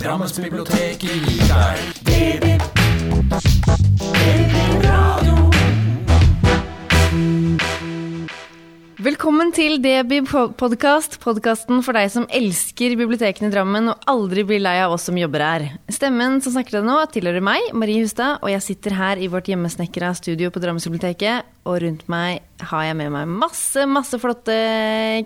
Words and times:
Drammensbiblioteket 0.00 1.00
gir 1.00 2.40
deg 2.40 2.60
Velkommen 9.00 9.48
til 9.56 9.78
DB 9.80 10.18
podkast, 10.28 11.14
podkasten 11.22 11.78
for 11.80 11.96
deg 11.96 12.10
som 12.12 12.26
elsker 12.36 12.92
bibliotekene 13.00 13.48
i 13.48 13.52
Drammen 13.54 13.88
og 13.88 14.02
aldri 14.12 14.42
blir 14.44 14.60
lei 14.60 14.74
av 14.82 14.92
oss 14.92 15.06
som 15.08 15.16
jobber 15.16 15.40
her. 15.40 15.64
Stemmen 15.88 16.36
som 16.44 16.52
snakker 16.52 16.74
til 16.74 16.82
deg 16.82 16.88
nå, 16.90 16.96
tilhører 17.14 17.46
meg, 17.46 17.70
Marie 17.72 18.02
Hustad, 18.02 18.42
og 18.44 18.52
jeg 18.52 18.60
sitter 18.66 18.98
her 18.98 19.22
i 19.22 19.30
vårt 19.32 19.48
hjemmesnekra 19.48 20.10
studio 20.18 20.52
på 20.52 20.60
Drammensbiblioteket, 20.60 21.48
og 21.64 21.80
rundt 21.86 22.04
meg 22.12 22.44
har 22.60 22.84
jeg 22.90 23.00
med 23.00 23.14
meg 23.16 23.32
masse, 23.40 23.86
masse 23.88 24.20
flotte 24.20 24.58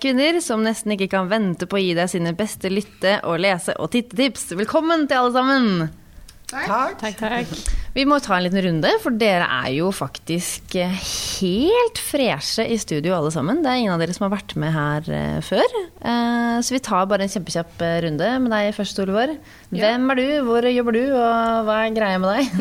kvinner 0.05 0.39
som 0.45 0.63
nesten 0.63 0.95
ikke 0.95 1.11
kan 1.17 1.33
vente 1.33 1.67
på 1.67 1.81
å 1.81 1.83
gi 1.83 1.99
deg 1.99 2.15
sine 2.15 2.37
beste 2.39 2.71
lytte- 2.71 3.19
og 3.27 3.43
lese- 3.43 3.75
og 3.75 3.91
tittetips. 3.97 4.53
Velkommen 4.55 5.09
til 5.11 5.19
alle 5.19 5.35
sammen! 5.35 6.04
Takk. 6.55 7.19
Vi 7.95 8.03
må 8.11 8.17
ta 8.23 8.35
en 8.37 8.43
liten 8.47 8.63
runde, 8.65 8.91
for 9.03 9.15
dere 9.15 9.47
er 9.63 9.69
jo 9.77 9.89
faktisk 9.95 10.75
eh, 10.83 10.95
helt 11.39 12.01
freshe 12.03 12.65
i 12.67 12.79
studio 12.83 13.15
alle 13.15 13.31
sammen. 13.35 13.61
Det 13.63 13.71
er 13.71 13.81
ingen 13.83 13.95
av 13.95 14.01
dere 14.03 14.15
som 14.17 14.25
har 14.27 14.33
vært 14.35 14.55
med 14.59 14.73
her 14.75 15.11
eh, 15.15 15.37
før. 15.47 15.77
Eh, 16.03 16.57
så 16.67 16.75
vi 16.75 16.81
tar 16.83 17.07
bare 17.11 17.27
en 17.27 17.31
kjempekjapp 17.31 17.85
runde 18.07 18.33
med 18.47 18.51
deg 18.55 18.73
først, 18.75 18.99
Olivor. 19.05 19.35
Hvem 19.71 20.11
er 20.15 20.21
du, 20.21 20.25
hvor 20.49 20.67
jobber 20.71 20.99
du, 20.99 21.03
og 21.15 21.69
hva 21.69 21.79
er 21.85 21.95
greia 21.99 22.19
med 22.23 22.35
deg? 22.35 22.45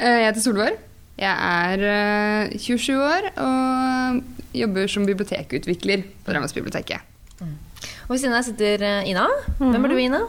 Eh, 0.00 0.16
Jeg 0.22 0.30
heter 0.30 0.40
Solvår. 0.44 0.76
Jeg 1.20 1.36
er 1.44 1.82
eh, 1.84 2.54
27 2.56 2.94
år 2.96 3.26
og 3.44 4.22
jobber 4.56 4.88
som 4.88 5.04
bibliotekutvikler 5.08 6.04
på 6.24 6.32
Drammensbiblioteket. 6.32 7.04
Og 7.40 8.14
ved 8.14 8.22
siden 8.22 8.32
av 8.32 8.40
deg 8.40 8.48
sitter 8.48 8.84
Ina. 9.08 9.26
Hvem 9.60 9.84
er 9.84 9.92
du, 9.92 9.98
Ina? 10.00 10.22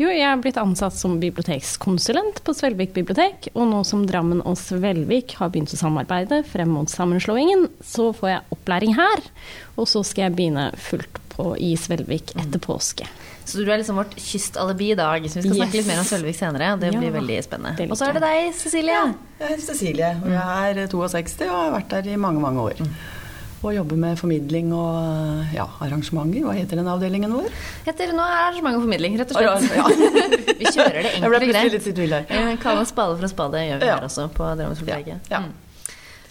Jo, 0.00 0.08
jeg 0.08 0.24
er 0.24 0.38
blitt 0.40 0.56
ansatt 0.56 0.94
som 0.96 1.18
bibliotekskonsulent 1.20 2.38
på 2.46 2.54
Svelvik 2.56 2.94
bibliotek, 2.96 3.50
og 3.52 3.66
nå 3.68 3.82
som 3.84 4.06
Drammen 4.08 4.40
og 4.48 4.56
Svelvik 4.56 5.34
har 5.36 5.50
begynt 5.52 5.74
å 5.76 5.80
samarbeide 5.80 6.38
frem 6.48 6.72
mot 6.72 6.88
sammenslåingen, 6.88 7.66
så 7.84 8.06
får 8.16 8.30
jeg 8.32 8.46
opplæring 8.56 8.96
her, 8.96 9.26
og 9.76 9.90
så 9.90 10.00
skal 10.06 10.30
jeg 10.30 10.38
begynne 10.38 10.70
fullt 10.80 11.20
på 11.34 11.50
i 11.60 11.74
Svelvik 11.76 12.32
etter 12.40 12.64
påske. 12.64 13.10
Så 13.44 13.60
du 13.60 13.68
er 13.68 13.80
liksom 13.82 14.00
vårt 14.00 14.16
kystalibi 14.16 14.92
i 14.94 14.96
dag. 14.96 15.24
Så 15.28 15.40
vi 15.40 15.48
skal 15.50 15.56
snakke 15.58 15.80
litt 15.80 15.88
mer 15.88 16.00
om 16.00 16.06
Sølvik 16.06 16.36
senere. 16.38 16.72
Det 16.80 16.92
Ja, 16.94 17.00
blir 17.00 17.14
veldig 17.16 17.38
spennende. 17.44 17.88
Og 17.90 17.98
så 17.98 18.08
er 18.08 18.16
det 18.16 18.22
deg, 18.22 18.50
Cecilie. 18.54 18.98
Jeg 19.40 19.48
heter 19.48 19.64
Cecilie, 19.64 20.10
og 20.22 20.28
jeg 20.30 20.76
er 20.84 20.92
62 20.92 21.48
og 21.48 21.56
har 21.56 21.72
vært 21.74 21.88
der 21.96 22.12
i 22.12 22.20
mange, 22.20 22.40
mange 22.40 22.68
år. 22.70 22.84
Og 23.60 23.74
jobber 23.76 23.98
med 24.00 24.16
formidling 24.16 24.70
og 24.72 25.50
ja, 25.52 25.66
arrangementer. 25.84 26.46
Hva 26.46 26.54
heter 26.56 26.78
den 26.80 26.86
avdelingen 26.88 27.34
vår? 27.36 27.50
Heter 27.84 28.14
nå 28.16 28.24
arrangement 28.24 28.78
og 28.78 28.86
formidling, 28.86 29.18
rett 29.20 29.34
og 29.34 29.36
slett. 29.36 29.74
ja. 29.76 29.84
vi 30.60 30.70
kjører 30.72 30.96
det 31.04 31.10
Jeg 31.12 31.20
ble 31.20 31.26
enkelt 31.26 31.26
og 31.26 31.34
plutselig 31.34 31.52
greit. 31.58 31.74
litt 31.76 31.88
i 31.90 31.96
tvil 31.98 32.14
her. 32.16 32.24
Eh, 32.38 32.54
Kalle 32.62 32.86
en 32.86 32.88
spade 32.88 33.18
for 33.18 33.28
en 33.28 33.32
spade 33.34 33.64
gjør 33.66 33.82
vi 33.82 33.90
her 33.92 34.06
også 34.08 34.24
på 34.32 34.48
Drammensforlaget. 34.62 35.28
Ja, 35.28 35.36
ja. 35.36 35.42
Mm. 35.44 35.52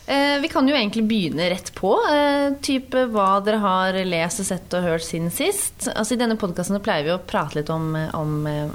Eh, 0.10 0.40
vi 0.42 0.48
kan 0.50 0.66
jo 0.66 0.74
egentlig 0.74 1.04
begynne 1.06 1.52
rett 1.52 1.68
på. 1.78 1.92
Eh, 2.10 2.56
type 2.66 3.04
hva 3.14 3.28
dere 3.46 3.60
har 3.62 3.98
lest 4.10 4.42
sett 4.48 4.74
og 4.74 4.88
hørt 4.88 5.06
siden 5.06 5.30
sist. 5.30 5.86
Altså 5.92 6.16
I 6.16 6.22
denne 6.24 6.38
podkasten 6.40 6.80
pleier 6.82 7.06
vi 7.06 7.12
å 7.14 7.20
prate 7.22 7.60
litt 7.60 7.70
om, 7.70 7.92
om, 8.18 8.32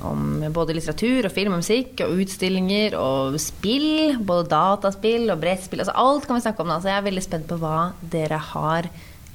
om 0.06 0.28
både 0.55 0.77
litteratur 0.78 1.27
og 1.27 1.34
film 1.34 1.56
og 1.56 1.65
musikk 1.65 2.05
og 2.06 2.23
utstillinger 2.23 2.94
og 3.00 3.41
spill. 3.43 4.15
Både 4.23 4.47
dataspill 4.53 5.27
og 5.34 5.43
brettspill. 5.43 5.83
Altså 5.83 5.97
alt 6.05 6.28
kan 6.28 6.39
vi 6.39 6.47
snakke 6.47 6.62
om 6.62 6.71
da. 6.71 6.78
Så 6.78 6.93
jeg 6.93 7.00
er 7.00 7.09
veldig 7.11 7.27
spent 7.27 7.50
på 7.50 7.59
hva 7.65 7.81
dere 8.15 8.39
har 8.53 8.91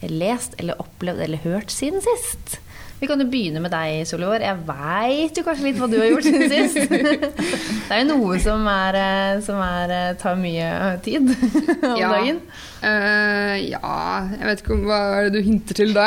lest 0.07 0.55
eller 0.55 0.79
opplevd 0.79 1.27
eller 1.27 1.43
hørt 1.43 1.75
siden 1.75 1.99
sist. 2.05 2.61
Vi 2.99 3.07
kan 3.07 3.21
jo 3.23 3.27
begynne 3.31 3.61
med 3.63 3.71
deg, 3.71 4.01
Solivor. 4.09 4.41
Jeg 4.43 4.59
veit 4.67 5.37
jo 5.39 5.43
kanskje 5.45 5.65
litt 5.69 5.77
hva 5.79 5.87
du 5.87 5.95
har 6.01 6.09
gjort 6.11 6.25
siden 6.27 6.51
sist. 6.51 6.91
Det 7.89 7.95
er 7.95 8.01
jo 8.03 8.07
noe 8.09 8.39
som, 8.43 8.65
er, 8.69 8.97
eh, 8.99 9.39
som 9.45 9.61
er, 9.63 9.93
eh, 9.95 10.09
tar 10.19 10.35
mye 10.39 10.67
tid 11.05 11.31
om 11.31 11.95
Ja. 11.97 12.09
dagen. 12.17 12.41
Uh, 12.83 13.55
ja, 13.59 13.93
jeg 14.35 14.45
vet 14.49 14.61
ikke 14.63 14.75
om 14.75 14.83
hva 14.87 14.99
er 15.17 15.25
det 15.29 15.39
du 15.39 15.47
hinter 15.47 15.79
til 15.79 15.95
da? 15.95 16.05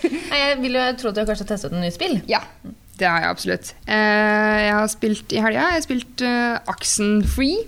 Jeg 0.00 0.60
vil 0.62 0.76
jo 0.78 0.84
tro 1.00 1.10
at 1.10 1.16
du 1.18 1.20
har 1.24 1.28
kanskje 1.32 1.48
testet 1.50 1.72
noen 1.74 1.84
nye 1.88 1.92
spill. 1.96 2.20
ja, 2.30 2.40
det 3.00 3.08
har 3.08 3.24
jeg 3.24 3.32
absolutt. 3.32 3.72
Uh, 3.88 4.56
jeg 4.60 4.72
har 4.76 4.88
spilt 4.92 5.32
i 5.32 5.40
helga. 5.40 5.66
Jeg 5.72 5.78
har 5.80 5.84
spilt 5.88 6.24
uh, 6.28 6.72
Axen 6.72 7.20
Free. 7.24 7.64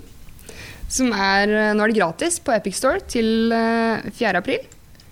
Som 0.93 1.09
er 1.17 1.49
eh, 1.49 1.71
Nå 1.73 1.87
er 1.87 1.89
det 1.89 1.97
gratis 1.97 2.35
på 2.45 2.53
Epic 2.53 2.77
Store 2.77 3.01
til 3.09 3.49
eh, 3.57 4.03
4. 4.13 4.33
april. 4.43 4.67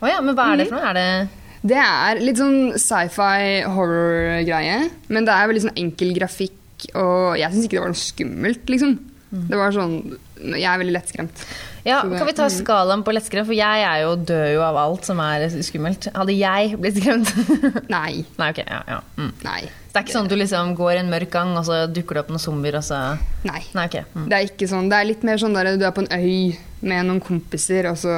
Oh 0.05 0.09
ja, 0.11 0.19
men 0.21 0.37
hva 0.37 0.51
er 0.53 0.59
det 0.61 0.67
for 0.69 0.77
noe? 0.77 0.91
Er 0.91 0.99
det 0.99 1.40
Det 1.63 1.77
er 1.77 2.21
litt 2.25 2.39
sånn 2.41 2.73
sci-fi 2.81 3.63
horror-greie, 3.69 4.91
men 5.13 5.27
det 5.29 5.35
er 5.35 5.51
veldig 5.51 5.65
sånn 5.67 5.77
enkel 5.83 6.15
grafikk, 6.17 6.57
og 6.97 7.37
jeg 7.37 7.53
syns 7.53 7.67
ikke 7.69 7.77
det 7.77 7.83
var 7.85 7.93
noe 7.93 8.01
skummelt, 8.01 8.71
liksom. 8.73 8.99
Det 9.31 9.55
var 9.61 9.71
sånn 9.71 10.17
Jeg 10.41 10.65
er 10.67 10.79
veldig 10.81 10.95
lettskremt. 10.97 11.43
Ja, 11.85 12.03
det- 12.03 12.17
Kan 12.19 12.27
vi 12.27 12.33
ta 12.33 12.47
skalaen 12.49 13.05
på 13.05 13.13
lettskremt? 13.13 13.45
For 13.47 13.53
jeg 13.55 13.85
er 13.85 14.01
jo 14.03 14.17
dør 14.17 14.55
jo 14.55 14.63
av 14.65 14.75
alt 14.77 15.05
som 15.05 15.21
er 15.21 15.45
skummelt. 15.63 16.09
Hadde 16.15 16.33
jeg 16.35 16.79
blitt 16.81 16.97
skremt? 16.97 17.29
Nei. 17.91 18.25
Nei, 18.39 18.49
ok. 18.51 18.59
Ja, 18.67 18.81
ja. 18.89 19.01
Mm. 19.19 19.33
Nei. 19.45 19.61
Det 19.93 19.97
er 20.01 20.03
ikke 20.07 20.17
sånn 20.17 20.25
at 20.25 20.31
du 20.33 20.37
liksom 20.37 20.75
går 20.75 20.97
en 20.97 21.11
mørk 21.13 21.31
gang, 21.31 21.53
og 21.59 21.65
så 21.69 21.87
dukker 21.93 22.15
det 22.17 22.25
opp 22.25 22.31
noen 22.33 22.41
zombier, 22.41 22.81
så 22.81 23.19
Nei. 23.45 23.61
Nei, 23.77 23.85
okay. 23.85 24.05
Mm. 24.17 24.29
Det 24.33 24.39
er 24.39 24.49
ikke 24.49 24.69
sånn. 24.73 24.89
Det 24.89 24.97
er 24.99 25.05
litt 25.13 25.23
mer 25.29 25.37
sånn 25.37 25.55
der 25.55 25.77
du 25.77 25.85
er 25.85 25.93
på 25.93 26.07
en 26.09 26.17
øy 26.17 26.57
med 26.81 27.07
noen 27.07 27.21
kompiser, 27.21 27.91
og 27.93 27.97
så 28.01 28.17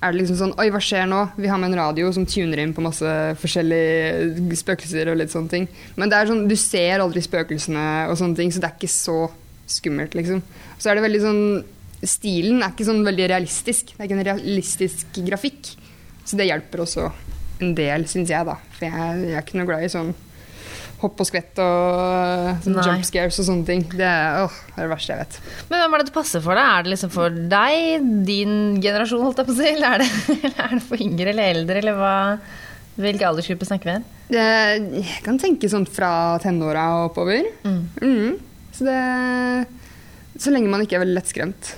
er 0.00 0.12
det 0.12 0.22
liksom 0.22 0.38
sånn 0.38 0.54
Oi, 0.60 0.70
hva 0.72 0.80
skjer 0.82 1.08
nå? 1.08 1.20
Vi 1.36 1.48
har 1.50 1.60
med 1.60 1.72
en 1.72 1.80
radio 1.82 2.08
som 2.14 2.24
tuner 2.28 2.62
inn 2.62 2.72
på 2.76 2.84
masse 2.84 3.10
forskjellige 3.42 4.56
spøkelser 4.62 5.10
og 5.12 5.18
litt 5.20 5.32
sånne 5.34 5.52
ting. 5.52 5.66
Men 6.00 6.12
det 6.12 6.16
er 6.16 6.30
sånn, 6.30 6.46
du 6.48 6.56
ser 6.56 7.04
aldri 7.04 7.22
spøkelsene 7.24 7.84
og 8.08 8.16
sånne 8.20 8.38
ting, 8.38 8.52
så 8.52 8.62
det 8.62 8.70
er 8.70 8.78
ikke 8.78 8.92
så 8.94 9.18
skummelt, 9.70 10.16
liksom. 10.16 10.40
Så 10.80 10.90
er 10.90 10.98
det 10.98 11.06
veldig 11.06 11.22
sånn 11.26 11.44
Stilen 12.00 12.62
er 12.64 12.70
ikke 12.72 12.86
sånn 12.88 13.02
veldig 13.04 13.26
realistisk. 13.28 13.90
Det 13.92 13.98
er 14.00 14.06
ikke 14.06 14.16
en 14.16 14.24
realistisk 14.24 15.18
grafikk. 15.26 15.66
Så 16.24 16.38
det 16.40 16.46
hjelper 16.48 16.80
også 16.86 17.10
en 17.60 17.74
del, 17.76 18.06
syns 18.08 18.32
jeg, 18.32 18.46
da. 18.48 18.54
For 18.78 18.86
jeg, 18.88 19.18
jeg 19.26 19.36
er 19.36 19.44
ikke 19.44 19.58
noe 19.60 19.68
glad 19.68 19.84
i 19.84 19.90
sånn 19.92 20.14
hopp 21.00 21.20
og 21.22 21.28
skvett 21.28 21.58
og 21.64 22.60
sånn 22.64 22.76
jump 22.84 23.04
scares 23.08 23.38
og 23.40 23.46
sånne 23.48 23.66
ting. 23.68 23.84
Det 23.92 24.04
er, 24.04 24.42
åh, 24.44 24.56
det 24.68 24.76
er 24.76 24.84
det 24.86 24.92
verste 24.92 25.14
jeg 25.14 25.22
vet. 25.22 25.38
Men 25.70 25.82
hvem 25.82 25.94
er 25.96 26.02
det 26.02 26.08
det 26.10 26.14
passer 26.16 26.42
for 26.44 26.58
deg? 26.60 26.70
Er 26.70 26.84
det 26.86 26.92
liksom 26.94 27.12
for 27.14 27.38
deg, 27.54 28.08
din 28.28 28.56
generasjon, 28.84 29.22
holdt 29.24 29.40
jeg 29.40 29.48
på 29.48 29.54
å 29.54 29.58
si? 29.60 29.68
Eller 29.70 29.96
er 29.96 30.04
det, 30.04 30.10
eller 30.50 30.64
er 30.66 30.74
det 30.76 30.82
for 30.86 31.04
yngre 31.06 31.32
eller 31.32 31.54
eldre, 31.56 31.82
eller 31.82 32.00
hva? 32.00 32.14
Hvilke 33.00 33.28
aldersgruppe 33.30 33.68
snakker 33.68 33.88
vi 33.88 33.96
om? 34.00 34.08
Jeg 34.34 35.22
kan 35.24 35.38
tenke 35.40 35.70
sånn 35.72 35.86
fra 35.88 36.12
tenåra 36.42 36.84
og 36.98 37.10
oppover. 37.10 37.48
Mhm. 37.64 38.38
Så 38.76 38.84
det 38.86 39.00
Så 40.40 40.52
lenge 40.52 40.70
man 40.70 40.84
ikke 40.84 40.96
er 40.98 41.02
veldig 41.02 41.16
lettskremt. 41.18 41.72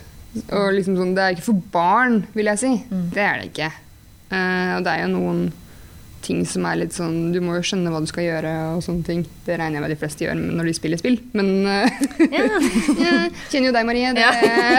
Og 0.52 0.68
liksom 0.76 0.96
sånn, 0.98 1.14
det 1.16 1.22
er 1.24 1.34
ikke 1.36 1.46
for 1.48 1.62
barn, 1.72 2.22
vil 2.36 2.50
jeg 2.50 2.60
si. 2.60 2.72
Det 3.14 3.22
er 3.22 3.40
det 3.40 3.48
ikke. 3.50 3.70
Uh, 4.32 4.78
og 4.78 4.84
det 4.86 4.92
er 4.92 5.02
jo 5.04 5.12
noen 5.12 5.40
ting 6.22 6.42
som 6.48 6.64
er 6.68 6.78
litt 6.80 6.94
sånn 6.96 7.32
Du 7.34 7.38
må 7.44 7.56
jo 7.58 7.62
skjønne 7.66 7.90
hva 7.92 8.00
du 8.02 8.06
skal 8.10 8.24
gjøre 8.26 8.52
og 8.76 8.82
sånne 8.86 9.04
ting. 9.06 9.22
Det 9.46 9.56
regner 9.58 9.78
jeg 9.78 9.84
med 9.84 9.92
de 9.94 9.98
fleste 10.00 10.24
gjør 10.26 10.38
når 10.38 10.68
de 10.70 10.74
spiller 10.76 11.00
spill. 11.00 11.18
Men 11.36 11.50
eh, 11.66 12.02
Ja. 12.32 12.44
jeg 13.04 13.32
kjenner 13.52 13.68
jo 13.68 13.74
deg, 13.76 13.86
Marie. 13.88 14.12
Det, 14.16 14.26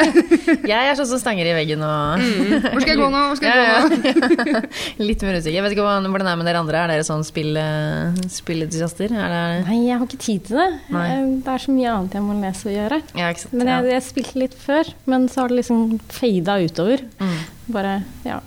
Jeg 0.73 0.89
er 0.91 0.97
sånn 0.99 1.09
som 1.11 1.21
stanger 1.21 1.49
i 1.51 1.55
veggen 1.57 1.83
og 1.85 2.23
Hvor 2.23 2.79
skal 2.83 2.93
jeg 2.93 3.01
gå 3.01 3.09
nå? 3.13 3.23
Hvor 3.29 3.39
skal 3.39 3.49
jeg 3.49 3.67
Ja, 3.67 3.79
gå 3.83 4.53
nå? 4.53 4.63
Litt 5.09 5.25
mer 5.27 5.37
usikker. 5.39 5.55
Jeg 5.57 5.65
vet 5.67 5.75
ikke 5.75 5.85
hvordan 5.87 6.07
det 6.07 6.31
er 6.33 6.39
med 6.41 6.49
dere 6.49 6.63
andre. 6.63 6.83
Er 6.85 6.93
dere 6.95 7.07
sånn 7.07 7.25
spill, 7.27 7.51
eh, 7.59 8.21
spillentusiaster? 8.33 9.13
Er 9.13 9.33
det 9.35 9.43
Nei, 9.67 9.79
jeg 9.89 9.99
har 9.99 10.07
ikke 10.07 10.21
tid 10.23 10.47
til 10.49 10.61
det. 10.61 10.69
Nei. 10.95 11.05
Eh, 11.11 11.25
Det 11.43 11.53
er 11.55 11.65
så 11.67 11.75
mye 11.75 11.93
annet 11.97 12.17
jeg 12.19 12.25
må 12.25 12.37
lese 12.39 12.69
og 12.71 12.75
gjøre. 12.77 13.01
Ja, 13.19 13.29
ikke 13.33 13.45
sant. 13.45 13.55
Men 13.59 13.71
jeg, 13.73 13.85
ja. 13.89 13.95
jeg 13.97 14.07
spilte 14.07 14.41
litt 14.45 14.57
før, 14.59 14.93
men 15.11 15.27
så 15.31 15.43
har 15.43 15.51
det 15.51 15.59
liksom 15.61 15.83
fada 16.13 16.57
utover. 16.63 17.03
Mm. 17.19 17.37
Bare, 17.73 17.95
ja. 18.27 18.39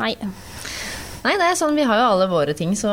Nei. 0.00 0.14
Nei, 1.24 1.38
det 1.40 1.44
er 1.48 1.56
sånn, 1.56 1.76
vi 1.78 1.84
har 1.88 1.96
jo 1.96 2.08
alle 2.12 2.26
våre 2.28 2.52
ting, 2.56 2.74
så, 2.76 2.90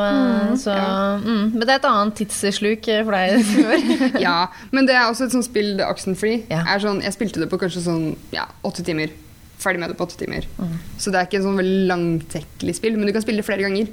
så 0.56 0.72
mm. 0.72 1.50
Men 1.52 1.66
det 1.66 1.74
er 1.74 1.80
et 1.82 1.88
annet 1.88 2.16
tidssluk 2.16 2.86
eh, 2.88 3.02
for 3.04 3.12
deg. 3.12 3.50
Ja, 4.24 4.46
men 4.72 4.88
det 4.88 4.96
er 4.96 5.10
også 5.10 5.26
et 5.26 5.34
sånt 5.34 5.48
spill, 5.50 5.74
Oxenfree. 5.84 6.46
Ja. 6.48 6.62
Er 6.64 6.80
sånn, 6.80 7.02
jeg 7.04 7.12
spilte 7.12 7.42
det 7.42 7.50
på 7.52 7.60
kanskje 7.60 7.84
sånn 7.84 8.06
ja, 8.32 8.46
åtte 8.64 8.84
timer. 8.86 9.12
Ferdig 9.60 9.82
med 9.82 9.92
det 9.92 9.98
på 9.98 10.08
åtte 10.08 10.16
timer. 10.16 10.48
Mm. 10.56 10.78
Så 10.96 11.12
det 11.12 11.20
er 11.20 11.28
ikke 11.28 11.42
et 11.42 11.44
sånn 11.44 11.60
veldig 11.60 11.84
langtekkelig 11.92 12.78
spill, 12.80 12.96
men 12.96 13.10
du 13.10 13.12
kan 13.12 13.24
spille 13.26 13.44
det 13.44 13.48
flere 13.50 13.66
ganger. 13.66 13.92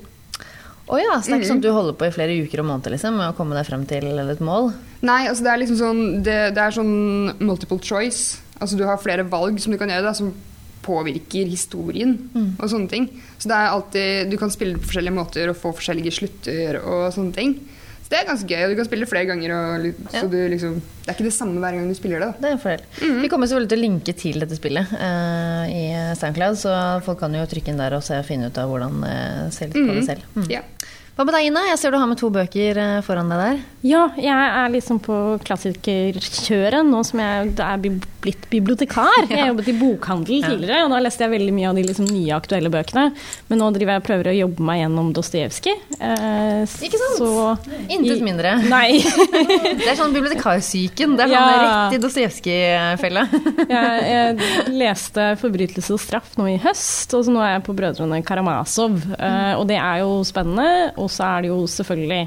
Å 0.89 0.97
ja, 0.97 1.19
så 1.19 1.29
det 1.29 1.35
er 1.35 1.41
ikke 1.43 1.51
sånn 1.51 1.59
at 1.59 1.67
du 1.67 1.73
holder 1.75 1.97
på 1.99 2.07
i 2.07 2.13
flere 2.15 2.35
uker 2.41 2.63
og 2.63 2.69
måneder 2.71 2.95
liksom, 2.95 3.19
med 3.19 3.29
å 3.29 3.35
komme 3.37 3.59
deg 3.59 3.67
frem 3.67 3.83
til 3.89 4.07
et 4.23 4.39
mål? 4.41 4.71
Nei, 5.05 5.21
altså 5.29 5.45
det 5.45 5.51
er 5.51 5.59
liksom 5.61 5.77
sånn 5.77 5.99
Det, 6.25 6.37
det 6.55 6.63
er 6.63 6.73
sånn 6.79 6.95
multiple 7.43 7.77
choice. 7.83 8.39
Altså 8.57 8.79
du 8.79 8.87
har 8.87 8.97
flere 9.03 9.27
valg 9.29 9.59
som 9.61 9.75
du 9.75 9.77
kan 9.79 9.91
gjøre, 9.91 10.07
da, 10.07 10.15
som 10.17 10.31
påvirker 10.85 11.49
historien 11.49 12.15
og 12.59 12.69
sånne 12.71 12.89
ting. 12.89 13.09
Så 13.37 13.47
det 13.51 13.55
er 13.57 13.73
alltid 13.73 14.29
Du 14.31 14.37
kan 14.37 14.49
spille 14.53 14.73
det 14.77 14.81
på 14.83 14.89
forskjellige 14.91 15.15
måter 15.17 15.49
og 15.51 15.57
få 15.59 15.73
forskjellige 15.75 16.13
slutter 16.19 16.79
og 16.83 17.11
sånne 17.13 17.33
ting. 17.35 17.53
Så 18.03 18.09
det 18.15 18.19
er 18.23 18.29
ganske 18.31 18.47
gøy. 18.49 18.63
og 18.65 18.69
Du 18.71 18.75
kan 18.79 18.85
spille 18.87 19.05
det 19.05 19.09
flere 19.11 19.25
ganger. 19.29 19.51
Og, 19.53 19.83
så 20.09 20.23
Ja. 20.23 20.27
du 20.27 20.37
liksom, 20.49 20.79
det 21.05 21.09
er 21.11 21.13
ikke 21.13 21.27
det 21.29 21.33
samme 21.35 21.59
hver 21.61 21.75
gang 21.77 21.87
du 21.87 21.93
spiller 21.93 22.19
det. 22.19 22.29
da. 22.31 22.33
Det 22.41 22.47
er 22.49 22.55
en 22.57 22.63
fordel. 22.63 23.21
Vi 23.21 23.27
kommer 23.29 23.45
selvfølgelig 23.47 23.69
til 23.69 23.79
å 23.79 23.85
linke 23.85 24.13
til 24.17 24.39
dette 24.39 24.57
spillet 24.57 24.93
uh, 24.97 25.65
i 25.69 25.83
SoundCloud, 26.17 26.57
så 26.57 26.73
folk 27.05 27.19
kan 27.19 27.33
jo 27.37 27.45
trykke 27.45 27.69
inn 27.69 27.77
der 27.77 27.93
og 27.93 28.01
se 28.03 28.17
og 28.17 28.25
finne 28.25 28.49
ut 28.49 28.57
av 28.57 28.69
hvordan 28.71 29.03
uh, 29.05 29.49
se 29.53 29.67
litt 29.69 29.77
på 29.77 29.93
det 29.93 30.05
selv. 30.09 30.25
Mm. 30.35 30.49
Ja. 30.49 30.61
Hva 31.19 31.25
med 31.27 31.33
deg, 31.35 31.45
Ina? 31.51 31.59
Jeg 31.67 31.77
ser 31.81 31.91
du 31.91 31.97
har 31.99 32.07
med 32.07 32.15
to 32.17 32.29
bøker 32.31 32.77
eh, 32.79 33.01
foran 33.03 33.27
deg 33.27 33.39
der. 33.43 33.57
Ja, 33.83 34.05
jeg 34.15 34.31
er 34.31 34.69
liksom 34.71 35.01
på 35.03 35.35
klassikerkjøret 35.43 36.85
nå 36.87 37.01
som 37.03 37.19
jeg 37.19 37.49
er 37.59 37.77
bi- 37.83 37.99
blitt 38.23 38.49
bibliotekar. 38.51 39.27
Jeg 39.29 39.47
jobbet 39.51 39.69
i 39.71 39.75
bokhandel 39.79 40.41
tidligere, 40.43 40.83
og 40.85 40.91
da 40.91 40.99
leste 41.03 41.23
jeg 41.25 41.31
veldig 41.33 41.53
mye 41.55 41.69
av 41.69 41.77
de 41.79 41.83
liksom 41.87 42.07
nye 42.11 42.35
aktuelle 42.35 42.71
bøkene. 42.73 43.05
Men 43.49 43.61
nå 43.61 43.69
driver 43.75 43.93
jeg 43.95 44.01
og 44.03 44.07
prøver 44.09 44.29
å 44.31 44.35
jobbe 44.35 44.65
meg 44.69 44.81
gjennom 44.81 45.11
Dostojevskij. 45.15 45.77
Eh, 45.99 46.75
Ikke 46.87 46.99
sant? 46.99 47.17
Så 47.21 47.29
Intet 47.95 48.23
mindre. 48.25 48.55
Nei. 48.67 48.99
Det 49.79 49.87
er 49.87 49.97
sånn 49.99 50.13
bibliotekarsyken. 50.15 51.15
Det 51.17 51.25
er 51.27 51.31
sånn 51.31 51.37
Ja. 51.39 51.63
rett 51.63 51.97
i 51.97 52.01
Dostojevskij-fella. 52.03 53.25
Jeg, 53.69 54.05
jeg 54.09 54.75
leste 54.79 55.29
'Forbrytelse 55.39 55.93
og 55.95 55.99
straff' 56.01 56.35
nå 56.39 56.47
i 56.53 56.57
høst, 56.61 57.13
og 57.15 57.23
så 57.25 57.31
nå 57.33 57.41
er 57.43 57.53
jeg 57.57 57.63
på 57.67 57.75
'Brødrene 57.77 58.19
Karamazov'. 58.25 59.03
Eh, 59.19 59.53
og 59.59 59.67
det 59.69 59.77
er 59.77 60.01
jo 60.03 60.23
spennende, 60.27 60.91
og 60.97 61.09
så 61.13 61.23
er 61.37 61.41
det 61.45 61.51
jo 61.53 61.61
selvfølgelig 61.69 62.23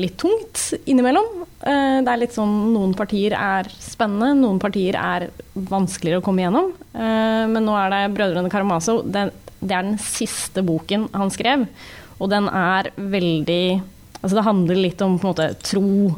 litt 0.00 0.16
tungt 0.16 0.72
innimellom. 0.88 1.41
Eh, 1.62 1.98
det 2.02 2.10
er 2.10 2.18
litt 2.18 2.34
sånn 2.34 2.52
Noen 2.72 2.94
partier 2.98 3.36
er 3.38 3.68
spennende, 3.78 4.34
noen 4.40 4.58
partier 4.62 4.98
er 4.98 5.28
vanskeligere 5.54 6.22
å 6.22 6.26
komme 6.26 6.42
gjennom. 6.42 6.72
Eh, 6.90 7.44
men 7.52 7.62
nå 7.66 7.76
er 7.78 7.94
det 7.94 8.02
'Brødrene 8.16 8.50
Karamazov'. 8.50 9.06
Det, 9.06 9.30
det 9.62 9.76
er 9.76 9.86
den 9.86 9.98
siste 10.02 10.64
boken 10.66 11.08
han 11.14 11.30
skrev, 11.30 11.66
og 12.18 12.30
den 12.34 12.48
er 12.48 12.92
veldig 12.96 13.82
Altså 14.22 14.36
det 14.38 14.46
handler 14.46 14.78
litt 14.78 15.00
om 15.02 15.16
på 15.18 15.26
en 15.26 15.32
måte 15.32 15.48
tro 15.66 16.12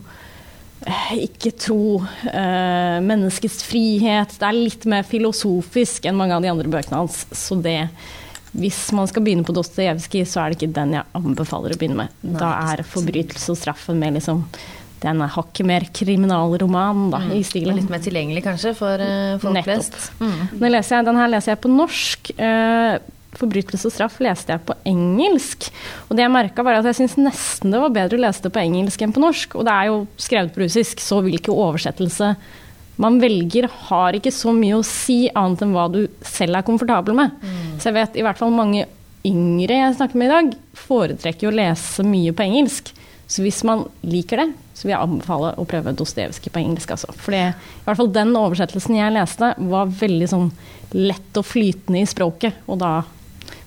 eh, 0.85 1.12
ikke 1.25 1.55
tro, 1.56 2.02
eh, 2.29 2.99
menneskets 3.00 3.62
frihet. 3.64 4.35
Det 4.37 4.44
er 4.44 4.58
litt 4.58 4.85
mer 4.85 5.06
filosofisk 5.08 6.05
enn 6.05 6.19
mange 6.19 6.37
av 6.37 6.44
de 6.44 6.50
andre 6.52 6.69
bøkene 6.69 7.00
hans. 7.00 7.25
Så 7.32 7.56
det 7.56 7.88
Hvis 8.55 8.93
man 8.93 9.08
skal 9.11 9.25
begynne 9.25 9.43
på 9.43 9.50
Dostojevskij, 9.56 10.23
så 10.31 10.38
er 10.44 10.52
det 10.52 10.61
ikke 10.61 10.75
den 10.76 10.93
jeg 10.94 11.02
anbefaler 11.19 11.73
å 11.75 11.79
begynne 11.81 12.05
med. 12.05 12.12
Nei, 12.23 12.38
da 12.38 12.52
er 12.70 12.85
'Forbrytelse 12.85 13.50
og 13.50 13.58
straffen' 13.58 13.99
med 13.99 14.14
liksom 14.14 14.44
Den 15.05 15.21
er 15.21 15.33
hakket 15.35 15.69
mer 15.69 15.85
kriminalroman 15.93 17.11
da, 17.12 17.21
i 17.29 17.43
Og 17.43 17.49
stilen. 17.49 17.77
litt 17.77 17.91
mer 17.93 18.01
tilgjengelig 18.05 18.45
kanskje 18.47 18.73
for 18.79 19.01
uh, 19.05 19.35
folk 19.43 19.59
Nettopp. 19.59 19.69
flest. 19.85 20.12
Mm. 20.21 20.39
Den, 20.56 20.71
leser 20.73 20.97
jeg, 20.97 21.06
den 21.11 21.21
her 21.21 21.29
leser 21.35 21.53
jeg 21.55 21.61
på 21.65 21.73
norsk. 21.73 22.33
Uh, 22.39 22.97
'Forbrytelse 23.35 23.89
og 23.89 23.93
straff' 23.93 24.21
leste 24.23 24.55
jeg 24.55 24.62
på 24.62 24.77
engelsk. 24.87 25.67
Og 26.06 26.15
det 26.15 26.23
jeg 26.23 26.31
merka, 26.31 26.62
var 26.62 26.79
at 26.79 26.87
jeg 26.87 27.01
syns 27.01 27.17
nesten 27.19 27.73
det 27.75 27.81
var 27.83 27.91
bedre 27.91 28.15
å 28.15 28.23
lese 28.23 28.45
det 28.45 28.53
på 28.55 28.62
engelsk 28.62 29.03
enn 29.03 29.15
på 29.17 29.23
norsk. 29.25 29.56
Og 29.59 29.67
det 29.67 29.75
er 29.75 29.89
jo 29.91 29.97
skrevet 30.23 30.55
på 30.55 30.62
russisk, 30.62 31.03
så 31.03 31.19
hvilken 31.25 31.50
oversettelse 31.53 32.29
man 33.03 33.19
velger, 33.19 33.67
har 33.89 34.15
ikke 34.15 34.31
så 34.31 34.53
mye 34.55 34.77
å 34.79 34.85
si 34.87 35.25
annet 35.35 35.65
enn 35.67 35.73
hva 35.75 35.89
du 35.91 36.05
selv 36.23 36.61
er 36.61 36.62
komfortabel 36.62 37.17
med. 37.19 37.35
Så 37.83 37.91
jeg 37.91 37.97
vet 37.99 38.21
i 38.21 38.23
hvert 38.23 38.39
fall 38.39 38.55
mange 38.55 38.85
yngre 39.27 39.81
jeg 39.81 39.97
snakker 39.99 40.21
med 40.21 40.31
i 40.31 40.35
dag, 40.37 40.53
foretrekker 40.79 41.50
å 41.50 41.57
lese 41.59 42.07
mye 42.07 42.31
på 42.31 42.47
engelsk. 42.47 42.93
Så 43.27 43.43
hvis 43.43 43.65
man 43.67 43.89
liker 44.07 44.45
det, 44.45 44.53
så 44.75 44.87
vil 44.87 44.94
jeg 44.94 45.06
anbefale 45.06 45.53
å 45.56 45.67
prøve 45.69 45.94
Dostojevskij 45.94 46.53
på 46.53 46.61
engelsk. 46.61 46.94
Altså. 46.97 47.15
For 47.15 47.37
i 47.37 47.43
hvert 47.87 48.00
fall 48.00 48.11
den 48.15 48.35
oversettelsen 48.38 48.99
jeg 48.99 49.15
leste, 49.15 49.53
var 49.71 49.93
veldig 50.03 50.31
sånn 50.31 50.49
lett 50.94 51.38
og 51.38 51.47
flytende 51.47 52.03
i 52.03 52.09
språket. 52.11 52.59
Og 52.67 52.81
da 52.82 52.97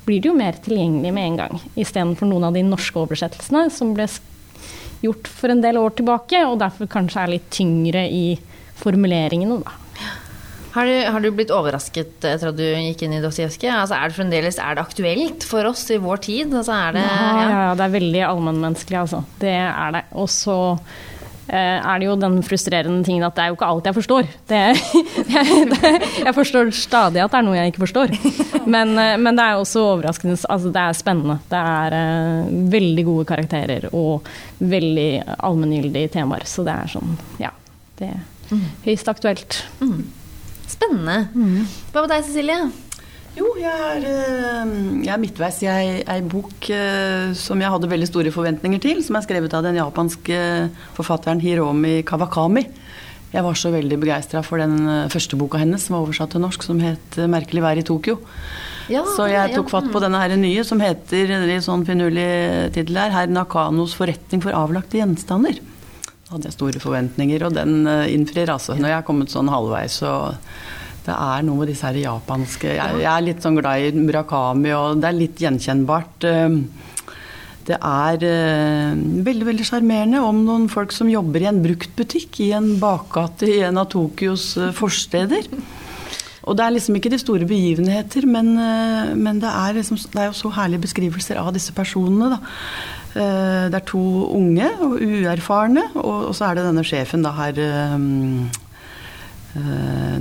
blir 0.07 0.21
det 0.21 0.29
jo 0.29 0.37
mer 0.37 0.59
tilgjengelig 0.63 1.13
med 1.15 1.31
en 1.31 1.39
gang, 1.41 1.63
istedenfor 1.79 2.29
noen 2.29 2.49
av 2.49 2.55
de 2.55 2.63
norske 2.67 2.99
oversettelsene 2.99 3.67
som 3.73 3.95
ble 3.95 4.07
gjort 5.03 5.27
for 5.29 5.53
en 5.53 5.63
del 5.63 5.79
år 5.79 5.97
tilbake, 5.97 6.43
og 6.47 6.59
derfor 6.61 6.89
kanskje 6.91 7.23
er 7.23 7.33
litt 7.35 7.49
tyngre 7.53 8.07
i 8.07 8.25
formuleringene, 8.79 9.59
da. 9.63 9.86
Har, 10.77 10.85
du, 10.85 10.97
har 11.09 11.23
du 11.23 11.31
blitt 11.33 11.49
overrasket 11.53 12.21
etter 12.21 12.51
at 12.51 12.57
du 12.57 12.61
gikk 12.61 13.01
inn 13.07 13.15
i 13.17 13.21
Dostojevskij? 13.23 13.71
Altså, 13.73 13.97
er 13.97 14.11
det 14.11 14.17
fremdeles 14.19 14.59
er 14.61 14.77
det 14.77 14.83
aktuelt 14.83 15.45
for 15.49 15.65
oss 15.71 15.87
i 15.89 15.97
vår 15.97 16.19
tid? 16.27 16.53
Altså, 16.53 16.75
er 16.75 16.97
det, 16.99 17.01
Ja, 17.01 17.29
ja, 17.33 17.45
ja, 17.49 17.69
det 17.79 17.85
er 17.87 17.93
veldig 17.95 18.25
allmennmenneskelig, 18.27 18.99
altså. 19.07 19.23
Det 19.41 19.55
er 19.57 19.95
det. 19.95 20.03
Og 20.21 20.27
så 20.29 20.57
eh, 21.49 21.79
er 21.81 21.97
det 21.97 22.05
jo 22.05 22.17
den 22.21 22.37
frustrerende 22.45 23.01
tingen 23.07 23.25
at 23.25 23.33
det 23.39 23.45
er 23.45 23.49
jo 23.49 23.57
ikke 23.57 23.69
alt 23.73 23.89
jeg 23.89 23.97
forstår. 23.97 24.29
Det, 24.51 24.59
jeg, 25.33 25.65
det, 25.73 25.91
jeg 26.27 26.35
forstår 26.37 26.69
stadig 26.77 27.23
at 27.25 27.33
det 27.33 27.39
er 27.41 27.47
noe 27.47 27.57
jeg 27.57 27.73
ikke 27.73 27.83
forstår. 27.87 28.13
Men, 28.69 28.93
eh, 29.01 29.15
men 29.17 29.39
det 29.39 29.47
er 29.47 29.63
også 29.63 29.87
overraskende. 29.95 30.37
Altså, 30.45 30.73
det 30.77 30.83
er 30.83 31.01
spennende. 31.01 31.39
Det 31.49 31.63
er 31.73 31.97
eh, 32.03 32.53
veldig 32.77 33.07
gode 33.09 33.25
karakterer 33.33 33.89
og 33.93 34.29
veldig 34.61 35.09
allmenngyldige 35.39 36.13
temaer. 36.19 36.45
Så 36.45 36.67
det 36.69 36.77
er 36.77 36.93
sånn, 36.93 37.17
ja. 37.41 37.55
Det 37.97 38.13
er 38.13 38.61
høyst 38.85 39.09
aktuelt. 39.09 39.63
Spennende. 40.67 41.29
Hva 41.93 42.03
med 42.03 42.11
deg, 42.11 42.27
Cecilie? 42.27 42.59
Jo, 43.37 43.51
jeg 43.61 43.69
er, 43.69 44.05
eh, 44.09 44.69
jeg 45.05 45.13
er 45.13 45.21
midtveis 45.21 45.59
i 45.61 45.67
ei, 45.69 46.21
bok 46.25 46.69
eh, 46.73 47.33
som 47.37 47.61
jeg 47.61 47.69
hadde 47.69 47.89
veldig 47.91 48.07
store 48.09 48.33
forventninger 48.33 48.81
til, 48.81 49.03
som 49.05 49.19
er 49.19 49.27
skrevet 49.27 49.53
av 49.53 49.67
den 49.67 49.77
japanske 49.77 50.39
forfatteren 50.97 51.43
Hiromi 51.43 51.99
Kawakami. 52.07 52.65
Jeg 53.33 53.43
var 53.43 53.57
så 53.59 53.69
veldig 53.73 53.99
begeistra 54.01 54.41
for 54.45 54.61
den 54.61 54.79
eh, 54.87 55.09
første 55.13 55.37
boka 55.37 55.61
hennes, 55.61 55.85
som 55.85 55.97
var 55.97 56.07
oversatt 56.07 56.33
til 56.33 56.41
norsk, 56.41 56.65
som 56.65 56.81
het 56.81 57.19
eh, 57.19 57.29
'Merkelig 57.29 57.61
vær 57.61 57.77
i 57.77 57.85
Tokyo'. 57.85 58.17
Ja, 58.89 59.03
Så 59.03 59.27
jeg 59.27 59.53
tok 59.53 59.69
fatt 59.69 59.91
på 59.91 59.99
denne 59.99 60.17
her 60.17 60.33
nye, 60.39 60.63
som 60.63 60.79
heter 60.79 61.27
i 61.51 61.59
sånn 61.59 61.85
finurlig 61.85 62.73
tittel 62.73 62.97
her, 62.97 63.11
'Herr 63.11 63.27
Nakanos 63.27 63.93
forretning 63.93 64.41
for 64.41 64.55
avlagte 64.55 64.97
gjenstander'. 64.97 65.59
Hadde 66.27 66.49
jeg 66.49 66.57
store 66.57 66.81
forventninger, 66.83 67.45
og 67.47 67.53
den 67.55 67.87
eh, 67.87 68.09
innfrir 68.11 68.49
altså. 68.51 68.75
Når 68.75 68.91
jeg 68.91 68.99
har 68.99 69.05
kommet 69.07 69.31
sånn 69.31 69.47
halvveis, 69.51 70.01
så 70.01 70.11
det 71.07 71.15
er 71.15 71.45
noe 71.47 71.61
med 71.61 71.69
disse 71.71 71.87
her 71.87 71.95
japanske 72.01 72.73
jeg, 72.73 72.97
jeg 72.99 73.07
er 73.07 73.23
litt 73.23 73.45
sånn 73.45 73.55
glad 73.55 73.79
i 73.79 73.93
Murakami, 73.95 74.73
og 74.75 74.99
det 74.99 75.07
er 75.07 75.15
litt 75.21 75.39
gjenkjennbart. 75.39 76.27
eh, 76.27 76.57
Det 77.67 77.77
er 77.79 78.27
eh, 78.27 78.99
veldig 79.29 79.47
veldig 79.47 79.69
sjarmerende 79.69 80.19
om 80.23 80.43
noen 80.43 80.67
folk 80.71 80.91
som 80.95 81.07
jobber 81.11 81.43
i 81.45 81.49
en 81.49 81.63
bruktbutikk 81.63 82.41
i 82.43 82.51
en 82.59 82.73
bakgate 82.79 83.47
i 83.47 83.61
en 83.67 83.79
av 83.79 83.87
Tokyos 83.91 84.53
forsteder. 84.75 85.47
Og 86.47 86.55
det 86.55 86.63
er 86.63 86.75
liksom 86.75 86.95
ikke 86.95 87.11
de 87.11 87.19
store 87.19 87.47
begivenheter, 87.47 88.23
men, 88.23 88.53
men 89.19 89.39
det, 89.43 89.49
er 89.51 89.75
liksom, 89.75 89.99
det 90.13 90.21
er 90.21 90.29
jo 90.29 90.37
så 90.37 90.51
herlige 90.55 90.85
beskrivelser 90.85 91.41
av 91.41 91.49
disse 91.51 91.75
personene. 91.75 92.29
Da. 92.37 92.37
Eh, 93.15 93.69
Det 93.69 93.77
er 93.79 93.85
to 93.87 94.01
unge 94.35 94.67
og 94.83 94.97
uerfarne, 95.01 95.83
og, 95.95 96.33
så 96.35 96.45
er 96.49 96.55
det 96.57 96.65
denne 96.67 96.83
sjefen, 96.87 97.23
da, 97.25 97.31
herr 97.37 97.57
eh, 97.61 97.97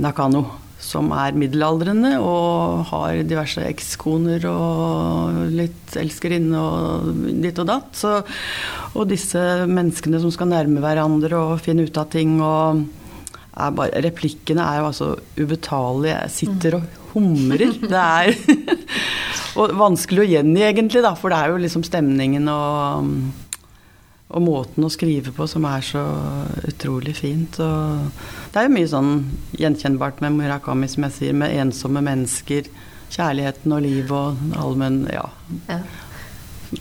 Nakano, 0.01 0.45
som 0.81 1.11
er 1.11 1.35
middelaldrende 1.37 2.13
og 2.21 2.85
har 2.91 3.23
diverse 3.27 3.61
ekskoner 3.65 4.45
og 4.49 5.49
litt 5.51 5.97
elskerinne 5.99 6.57
og 6.61 7.09
ditt 7.43 7.59
og 7.59 7.67
datt. 7.69 7.89
Så, 7.97 8.21
og 8.93 9.07
disse 9.09 9.41
menneskene 9.67 10.21
som 10.23 10.31
skal 10.33 10.47
nærme 10.53 10.81
hverandre 10.83 11.35
og 11.37 11.59
finne 11.65 11.85
ut 11.87 11.97
av 11.99 12.07
ting 12.13 12.37
og 12.41 12.85
er 13.57 13.71
bare, 13.73 14.01
Replikkene 14.05 14.61
er 14.61 14.79
jo 14.83 14.89
altså 14.91 15.07
ubetalelige. 15.41 16.17
Jeg 16.21 16.35
sitter 16.35 16.77
og 16.77 16.83
humrer. 17.15 17.73
Det 17.81 18.03
er 18.03 18.27
og 19.57 19.73
vanskelig 19.77 20.23
å 20.23 20.29
gjengi, 20.29 20.63
egentlig, 20.67 21.03
da, 21.05 21.13
for 21.17 21.33
det 21.33 21.41
er 21.41 21.51
jo 21.51 21.61
liksom 21.63 21.85
stemningen 21.85 22.49
og, 22.51 23.11
og 24.27 24.43
måten 24.43 24.85
å 24.85 24.91
skrive 24.93 25.33
på 25.35 25.47
som 25.49 25.65
er 25.69 25.85
så 25.85 26.03
utrolig 26.69 27.15
fint. 27.17 27.59
Og 27.63 28.51
det 28.53 28.61
er 28.61 28.67
jo 28.67 28.75
mye 28.75 28.91
sånn 28.91 29.13
gjenkjennbart 29.57 30.21
med 30.25 30.37
Murakami, 30.37 30.89
som 30.91 31.07
jeg 31.07 31.17
sier, 31.17 31.37
med 31.37 31.55
ensomme 31.57 32.03
mennesker, 32.05 32.69
kjærligheten 33.13 33.71
og 33.71 33.85
liv 33.85 34.11
og 34.11 34.59
allmenn 34.59 35.05
Ja. 35.13 35.29
Ja. 35.71 35.81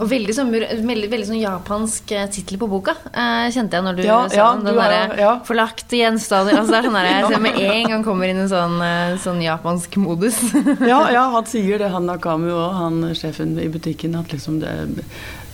Og 0.00 0.08
veldig 0.10 0.34
sånn, 0.34 0.48
veldig, 0.50 1.08
veldig 1.12 1.26
sånn 1.28 1.38
japansk 1.38 2.10
eh, 2.16 2.24
tittel 2.34 2.58
på 2.58 2.66
boka, 2.70 2.96
eh, 3.12 3.46
kjente 3.54 3.78
jeg 3.78 3.84
når 3.86 3.96
du 3.96 4.02
Ja, 4.02 4.16
sa 4.28 4.36
ja, 4.36 4.46
den. 4.56 4.66
har- 4.66 4.90
derre 4.90 5.18
ja. 5.22 5.32
forlagte 5.46 6.00
gjenstander. 6.00 6.56
Altså, 6.58 6.72
det 6.74 6.78
er 6.80 6.88
sånn 6.88 6.98
der, 6.98 7.08
jeg 7.12 7.28
ser 7.30 7.40
med 7.44 7.60
en 7.62 7.88
gang 7.92 8.04
kommer 8.04 8.26
inn 8.32 8.40
i 8.40 8.44
en 8.48 8.50
sånn, 8.50 8.76
eh, 8.82 9.14
sånn 9.22 9.40
japansk 9.44 9.96
modus. 10.02 10.40
ja, 10.92 11.00
ja, 11.14 11.24
han 11.30 11.46
sier 11.52 11.78
det, 11.78 11.92
han 11.94 12.10
Akamu 12.10 12.50
og 12.50 12.74
han 12.74 13.00
sjefen 13.14 13.54
i 13.62 13.68
butikken, 13.70 14.18
at 14.18 14.34
liksom 14.34 14.58
det, 14.64 14.74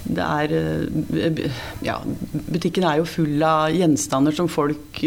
det 0.08 0.24
er 0.24 0.56
eh, 0.56 1.46
Ja, 1.84 1.98
butikken 2.48 2.88
er 2.88 3.02
jo 3.02 3.04
full 3.04 3.36
av 3.44 3.68
gjenstander 3.76 4.32
som 4.34 4.48
folk 4.48 5.02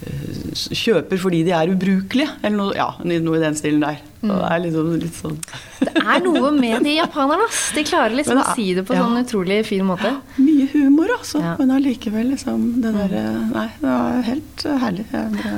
kjøper 0.00 1.18
fordi 1.20 1.42
de 1.46 1.52
er 1.54 1.70
ubrukelige, 1.72 2.30
eller 2.42 2.56
noe, 2.56 2.74
ja, 2.74 2.90
noe 3.04 3.36
i 3.38 3.42
den 3.46 3.54
stilen 3.58 3.84
der. 3.84 4.00
Og 4.20 4.34
det 4.36 4.48
er 4.52 4.60
liksom 4.66 4.88
litt 5.00 5.16
sånn 5.16 5.36
Det 5.80 5.92
er 6.02 6.20
noe 6.26 6.50
med 6.52 6.82
de 6.84 6.92
japanerne, 6.98 7.46
ass. 7.48 7.60
De 7.76 7.84
klarer 7.88 8.12
liksom 8.18 8.36
er, 8.36 8.44
å 8.44 8.56
si 8.58 8.66
det 8.76 8.84
på 8.84 8.92
ja. 8.96 9.06
sånn 9.06 9.16
utrolig 9.22 9.62
fin 9.68 9.86
måte. 9.88 10.12
Mye 10.36 10.66
humor, 10.74 11.08
altså. 11.16 11.40
Ja. 11.40 11.54
Men 11.60 11.72
allikevel, 11.78 12.28
liksom 12.34 12.66
det 12.84 12.92
derre 12.98 13.24
Nei, 13.48 13.66
det 13.80 13.88
var 13.88 14.20
helt 14.28 14.64
eh, 14.68 14.78
herlig. 14.84 15.06
Ja, 15.14 15.24
det, 15.32 15.54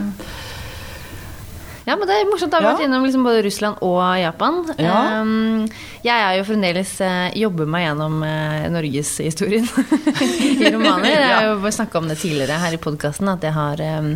Ja, 1.82 1.96
men 1.98 2.06
det 2.06 2.14
er 2.14 2.28
morsomt. 2.30 2.52
Da 2.52 2.60
har 2.60 2.62
vi 2.62 2.68
Ja. 2.68 2.74
vært 2.76 2.84
innom 2.86 3.02
liksom 3.08 3.24
både 3.26 3.42
Russland 3.42 3.82
og 3.82 3.98
Japan. 4.20 4.60
Ja. 4.78 5.00
Um, 5.18 5.66
jeg 6.06 6.14
er 6.14 6.36
jo 6.38 6.44
fremdeles 6.46 6.92
eh, 7.02 7.34
jobber 7.42 7.66
meg 7.66 7.88
gjennom 7.88 8.22
uh, 8.22 8.68
norgeshistorien 8.70 9.66
i 10.62 10.70
romaner. 10.70 11.10
Jeg 11.10 11.34
har 11.34 11.50
jo 11.50 11.74
snakka 11.74 11.98
om 11.98 12.06
det 12.06 12.20
tidligere 12.22 12.62
her 12.62 12.78
i 12.78 12.82
podkasten, 12.86 13.32
at 13.34 13.42
jeg 13.42 13.58
har 13.58 13.82
um, 13.98 14.14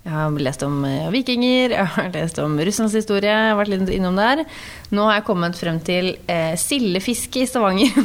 jeg 0.00 0.14
har 0.14 0.36
lest 0.40 0.62
om 0.64 0.78
eh, 0.88 1.10
vikinger, 1.12 1.74
jeg 1.76 1.88
har 1.94 2.08
lest 2.14 2.38
om 2.40 2.56
Russlands 2.56 2.96
historie, 2.96 3.28
jeg 3.28 3.50
har 3.52 3.58
vært 3.58 3.72
litt 3.74 3.90
innom 3.92 4.16
der. 4.16 4.46
Nå 4.94 5.04
har 5.06 5.18
jeg 5.18 5.26
kommet 5.28 5.58
frem 5.60 5.80
til 5.84 6.14
eh, 6.30 6.54
sildefiske 6.60 7.44
i 7.44 7.48
Stavanger. 7.50 7.92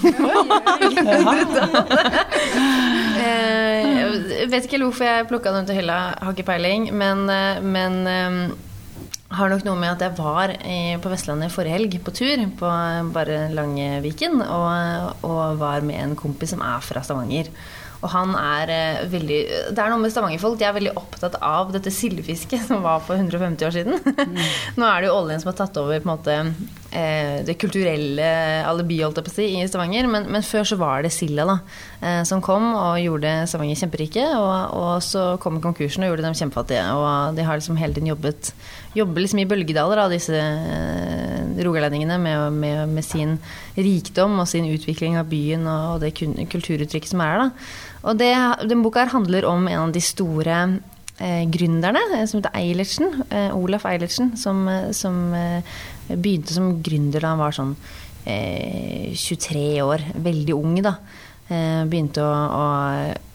Eh, 3.26 3.86
jeg 4.44 4.48
vet 4.52 4.66
ikke 4.68 4.78
hvorfor 4.84 5.08
jeg 5.08 5.26
plukka 5.30 5.52
den 5.56 5.66
til 5.66 5.80
hylla, 5.80 5.96
har 6.20 6.34
ikke 6.36 6.46
peiling. 6.46 6.90
Men, 6.94 7.24
eh, 7.32 7.62
men 7.64 7.96
har 9.36 9.50
nok 9.50 9.64
noe 9.66 9.80
med 9.80 9.96
at 9.96 10.04
jeg 10.06 10.14
var 10.20 10.54
på 11.02 11.12
Vestlandet 11.12 11.54
forrige 11.54 11.74
helg 11.74 11.96
på 12.06 12.14
tur 12.16 12.44
på 12.60 12.74
bare 13.16 13.48
Langeviken. 13.56 14.44
Og, 14.46 15.26
og 15.26 15.58
var 15.64 15.88
med 15.88 16.04
en 16.04 16.16
kompis 16.20 16.54
som 16.54 16.62
er 16.64 16.86
fra 16.86 17.02
Stavanger. 17.08 17.50
Og 18.02 18.10
han 18.14 18.34
er 18.38 18.72
eh, 18.74 19.04
veldig 19.12 19.40
Det 19.76 19.82
er 19.82 19.92
noe 19.92 20.02
med 20.02 20.14
stavangerfolk. 20.14 20.58
De 20.60 20.68
er 20.68 20.76
veldig 20.76 20.96
opptatt 21.00 21.38
av 21.42 21.72
dette 21.74 21.94
sildefisket 21.94 22.68
som 22.68 22.84
var 22.86 23.04
for 23.06 23.18
150 23.20 23.68
år 23.68 23.76
siden. 23.76 24.00
Nå 24.80 24.88
er 24.88 25.02
det 25.02 25.10
jo 25.10 25.18
oljen 25.20 25.42
som 25.42 25.52
har 25.52 25.60
tatt 25.60 25.80
over 25.82 26.00
på 26.00 26.10
en 26.10 26.14
måte 26.14 26.38
eh, 26.92 27.42
det 27.48 27.58
kulturelle 27.62 28.30
alibi 28.68 29.02
holdt 29.04 29.22
jeg 29.22 29.28
på 29.28 29.34
å 29.34 29.38
si, 29.38 29.50
i 29.60 29.66
Stavanger. 29.70 30.10
Men, 30.12 30.30
men 30.32 30.46
før 30.46 30.68
så 30.68 30.80
var 30.80 31.06
det 31.06 31.14
silda 31.16 31.48
da, 31.50 31.60
eh, 32.02 32.22
som 32.28 32.44
kom 32.46 32.72
og 32.74 33.02
gjorde 33.02 33.38
Stavanger 33.52 33.82
kjemperike. 33.84 34.28
Og, 34.40 34.56
og 34.80 34.96
så 35.06 35.28
kom 35.44 35.62
konkursen 35.64 36.06
og 36.06 36.14
gjorde 36.14 36.28
dem 36.28 36.38
kjempefattige. 36.38 36.88
Og 36.96 37.38
de 37.38 37.48
har 37.48 37.62
liksom 37.62 37.80
hele 37.82 37.98
tiden 37.98 38.14
jobbet 38.14 38.54
jobber 38.96 39.26
liksom 39.26 39.42
i 39.42 39.48
bølgedaler, 39.50 40.00
da, 40.00 40.06
disse 40.08 41.66
rogalendingene, 41.66 42.16
med, 42.22 42.54
med, 42.56 42.94
med 42.96 43.04
sin 43.04 43.36
rikdom 43.76 44.40
og 44.40 44.48
sin 44.48 44.68
utvikling 44.70 45.18
av 45.20 45.28
byen 45.32 45.68
og, 45.68 45.98
og 45.98 46.06
det 46.06 46.14
kulturuttrykket 46.16 47.12
som 47.12 47.24
er 47.26 47.34
der. 47.34 47.44
da. 47.44 47.50
Og 48.06 48.18
det, 48.20 48.34
den 48.70 48.84
boka 48.86 49.08
handler 49.10 49.48
om 49.50 49.68
en 49.68 49.88
av 49.88 49.94
de 49.96 50.02
store 50.04 50.58
eh, 51.18 51.44
gründerne, 51.50 52.02
eh, 52.14 52.26
som 52.30 52.40
heter 52.40 52.58
Eilertsen. 52.58 53.22
Eh, 53.30 53.52
Olaf 53.58 53.88
Eilertsen, 53.90 54.36
som, 54.38 54.68
eh, 54.70 54.92
som 54.94 55.34
eh, 55.34 55.78
begynte 56.12 56.54
som 56.54 56.76
gründer 56.86 57.24
da 57.24 57.34
han 57.34 57.42
var 57.42 57.56
sånn 57.58 57.74
eh, 58.30 59.14
23 59.18 59.66
år. 59.86 60.06
Veldig 60.28 60.58
ung, 60.58 60.78
da. 60.86 60.98
Eh, 61.46 61.82
begynte 61.90 62.26
å, 62.26 62.30
å, 62.34 62.68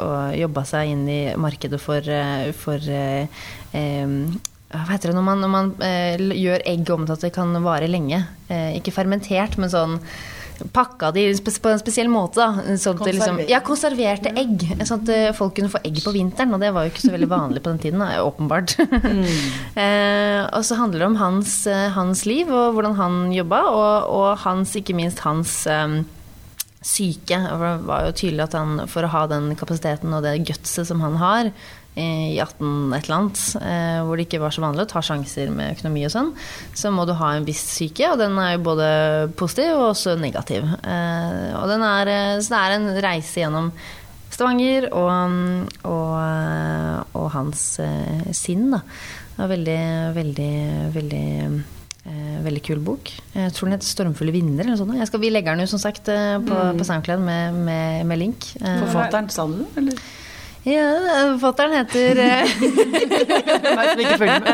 å 0.03 0.13
jobbe 0.35 0.65
seg 0.67 0.95
inn 0.95 1.05
i 1.11 1.21
markedet 1.39 1.79
for, 1.83 2.07
eh, 2.07 2.51
for 2.57 2.91
eh, 2.91 3.27
hva 4.71 4.87
heter 4.93 5.11
det 5.11 5.17
når 5.19 5.27
man, 5.27 5.41
når 5.43 5.51
man 5.51 5.71
eh, 5.83 6.21
gjør 6.39 6.63
egg 6.71 6.91
om 6.95 7.07
til 7.07 7.17
at 7.17 7.25
det 7.27 7.33
kan 7.35 7.55
vare 7.65 7.91
lenge? 7.91 8.23
Eh, 8.51 8.77
ikke 8.79 8.95
fermentert, 8.95 9.59
men 9.59 9.73
sånn 9.73 9.99
pakka 10.73 11.11
de 11.17 11.25
på 11.41 11.71
en 11.71 11.81
spesiell 11.81 12.11
måte. 12.13 12.41
Da, 12.41 12.77
sånn 12.81 13.01
at 13.01 13.11
liksom, 13.11 13.41
ja, 13.51 13.63
konserverte 13.65 14.33
egg. 14.39 14.65
Sånn 14.85 15.03
at 15.03 15.13
eh, 15.15 15.31
folk 15.37 15.57
kunne 15.59 15.73
få 15.73 15.83
egg 15.87 16.03
på 16.05 16.15
vinteren, 16.15 16.55
og 16.57 16.63
det 16.63 16.73
var 16.77 16.87
jo 16.87 16.93
ikke 16.93 17.07
så 17.07 17.15
veldig 17.15 17.31
vanlig 17.31 17.65
på 17.65 17.73
den 17.73 17.83
tiden. 17.83 18.05
Da, 18.05 18.23
åpenbart. 18.27 18.77
eh, 19.85 20.43
og 20.45 20.63
så 20.67 20.79
handler 20.81 21.05
det 21.05 21.11
om 21.11 21.19
hans, 21.21 21.59
eh, 21.71 21.89
hans 21.97 22.25
liv 22.29 22.51
og 22.53 22.77
hvordan 22.77 22.97
han 23.01 23.21
jobba, 23.35 23.65
og, 23.73 24.15
og 24.21 24.31
hans, 24.45 24.77
ikke 24.79 24.97
minst 24.99 25.25
hans 25.27 25.63
um, 25.71 26.01
syke. 26.85 27.41
Det 27.41 27.75
var 27.89 28.09
jo 28.09 28.17
tydelig 28.17 28.47
at 28.49 28.57
han, 28.59 28.87
for 28.91 29.07
å 29.07 29.13
ha 29.13 29.27
den 29.31 29.53
kapasiteten 29.59 30.15
og 30.17 30.25
det 30.27 30.39
gutset 30.49 30.89
som 30.89 31.03
han 31.05 31.21
har 31.21 31.53
i 32.01 32.39
18 32.41 32.95
et 32.97 33.07
eller 33.07 33.17
annet, 33.17 33.43
eh, 33.61 34.01
hvor 34.07 34.19
det 34.19 34.27
ikke 34.27 34.43
var 34.43 34.55
så 34.55 34.65
vanlig 34.65 34.87
å 34.87 34.91
ta 34.95 35.03
sjanser 35.05 35.53
med 35.55 35.77
økonomi 35.77 36.05
og 36.09 36.13
sånn, 36.15 36.33
så 36.77 36.93
må 36.95 37.07
du 37.09 37.15
ha 37.19 37.33
en 37.37 37.47
viss 37.49 37.63
syke, 37.77 38.09
og 38.11 38.21
den 38.21 38.39
er 38.41 38.55
jo 38.57 38.67
både 38.71 38.91
positiv 39.41 39.73
og 39.77 39.89
også 39.93 40.17
negativ. 40.21 40.65
Eh, 40.65 41.51
og 41.61 41.67
den 41.71 41.87
er, 41.87 42.13
eh, 42.15 42.37
så 42.41 42.55
det 42.55 42.61
er 42.61 42.77
en 42.77 42.93
reise 43.07 43.45
gjennom 43.45 43.73
Stavanger 44.31 44.87
og, 44.95 45.67
og, 45.91 47.17
og 47.19 47.27
hans 47.35 47.65
sinn, 48.37 48.71
da. 48.71 48.79
Det 49.35 49.43
var 49.43 49.51
veldig, 49.51 49.83
veldig, 50.17 50.55
veldig 50.95 51.27
Eh, 52.01 52.39
veldig 52.41 52.61
kul 52.65 52.79
bok. 52.81 53.11
Jeg 53.35 53.53
tror 53.53 53.69
den 53.69 53.75
heter 53.77 53.87
'Stormfulle 53.87 54.33
vinder'. 54.33 54.65
eller 54.65 54.73
noe 54.73 55.05
sånt. 55.05 55.21
Vi 55.21 55.31
legger 55.31 55.53
den 55.53 55.61
jo 55.61 55.67
som 55.67 55.79
sagt 55.79 56.05
på, 56.05 56.47
på, 56.49 56.79
på 56.79 56.85
SoundCloud 56.85 57.21
med, 57.21 57.55
med, 57.55 58.07
med 58.07 58.19
link. 58.19 58.57
Forfatteren, 58.57 59.29
sa 59.29 59.47
du 59.47 59.59
det? 59.59 59.67
Eller? 59.77 59.93
Ja, 60.61 60.85
forfatteren 61.41 61.73
heter 61.73 62.19
eh, 62.21 62.51
med. 64.21 64.49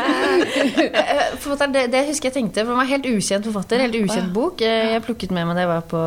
eh, 0.95 1.23
forfatteren, 1.41 1.73
det, 1.75 1.81
det 1.91 2.03
husker 2.07 2.29
jeg 2.29 2.35
tenkte, 2.37 2.63
for 2.63 2.71
han 2.73 2.79
var 2.79 2.89
helt 2.93 3.07
ukjent 3.09 3.47
forfatter. 3.49 3.81
Helt 3.83 3.97
ukjent 3.99 4.31
bok. 4.35 4.61
Eh, 4.63 4.93
Jeg 4.95 5.03
plukket 5.03 5.33
med 5.35 5.47
meg 5.49 5.57
da 5.59 5.65
jeg 5.65 5.71
var 5.73 5.83
på, 5.91 6.03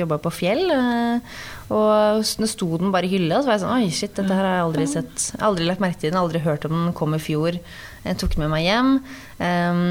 jobba 0.00 0.18
på 0.24 0.32
Fjell. 0.34 0.64
eh, 0.74 1.38
Og 1.74 2.26
nå 2.42 2.48
sto 2.50 2.68
den 2.82 2.90
bare 2.94 3.06
i 3.08 3.12
hylla, 3.14 3.38
så 3.40 3.48
var 3.48 3.56
jeg 3.56 3.62
sånn 3.64 3.76
Oi, 3.78 3.90
shit, 3.94 4.14
dette 4.18 4.34
her 4.36 4.44
har 4.44 4.56
jeg 4.58 4.66
aldri 4.66 4.88
sett. 4.90 5.28
Aldri 5.40 5.68
lagt 5.70 5.80
merke 5.84 6.02
til 6.02 6.10
den, 6.12 6.20
aldri 6.20 6.42
hørt 6.44 6.66
om 6.68 6.74
den. 6.76 6.92
Kom 6.98 7.14
i 7.16 7.22
fjor. 7.22 7.56
Jeg 8.04 8.18
tok 8.20 8.34
den 8.34 8.44
med 8.44 8.52
meg 8.52 8.66
hjem. 8.66 8.90
Um, 9.38 9.84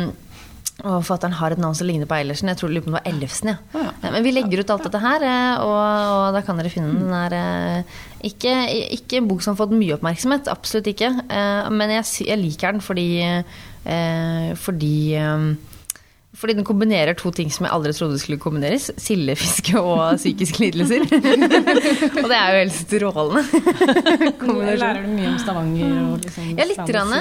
og 0.82 1.04
forfatteren 1.04 1.36
har 1.38 1.54
et 1.54 1.62
navn 1.62 1.76
som 1.78 1.86
ligner 1.86 2.10
på 2.10 2.16
Eilertsen. 2.18 2.50
Jeg 2.50 2.58
tror 2.58 2.72
det 2.74 2.82
var 2.90 3.06
Ellefsen. 3.06 3.52
Ja. 3.54 3.58
Ja. 3.76 3.92
ja. 4.02 4.12
Men 4.16 4.24
vi 4.26 4.32
legger 4.34 4.64
ut 4.64 4.72
alt 4.74 4.88
dette 4.88 5.02
her, 5.04 5.26
eh, 5.28 5.62
og, 5.62 5.84
og 6.16 6.24
da 6.36 6.42
kan 6.46 6.58
dere 6.58 6.72
finne 6.74 6.90
den. 6.90 7.04
Den 7.06 7.14
er 7.14 7.36
eh, 7.38 8.00
ikke, 8.32 8.56
ikke 8.98 9.20
en 9.22 9.30
bok 9.30 9.46
som 9.46 9.54
har 9.54 9.62
fått 9.62 9.76
mye 9.78 9.94
oppmerksomhet, 10.00 10.50
absolutt 10.52 10.90
ikke. 10.90 11.12
Eh, 11.30 11.70
Men 11.70 11.94
jeg, 12.00 12.10
jeg 12.26 12.42
liker 12.42 12.74
den 12.74 12.84
fordi 12.84 13.08
fordi 14.64 15.20
fordi 16.44 16.58
den 16.60 16.68
kombinerer 16.68 17.16
to 17.16 17.32
ting 17.36 17.52
som 17.54 17.68
jeg 17.68 17.74
aldri 17.76 17.94
trodde 17.96 18.20
skulle 18.20 18.42
kombineres. 18.42 18.90
Sildefiske 19.00 19.80
og 19.80 20.18
psykiske 20.20 20.60
lidelser. 20.66 21.06
og 22.24 22.28
det 22.28 22.38
er 22.38 22.48
jo 22.52 22.60
helt 22.60 22.76
strålende. 22.76 23.44
Lærer 24.84 25.06
du 25.06 25.12
mye 25.14 25.32
om 25.32 25.40
Stavanger 25.40 25.96
og 26.02 26.26
liksom 26.26 26.52
Ja, 26.60 26.68
litt. 26.68 26.84
Grann, 26.90 27.14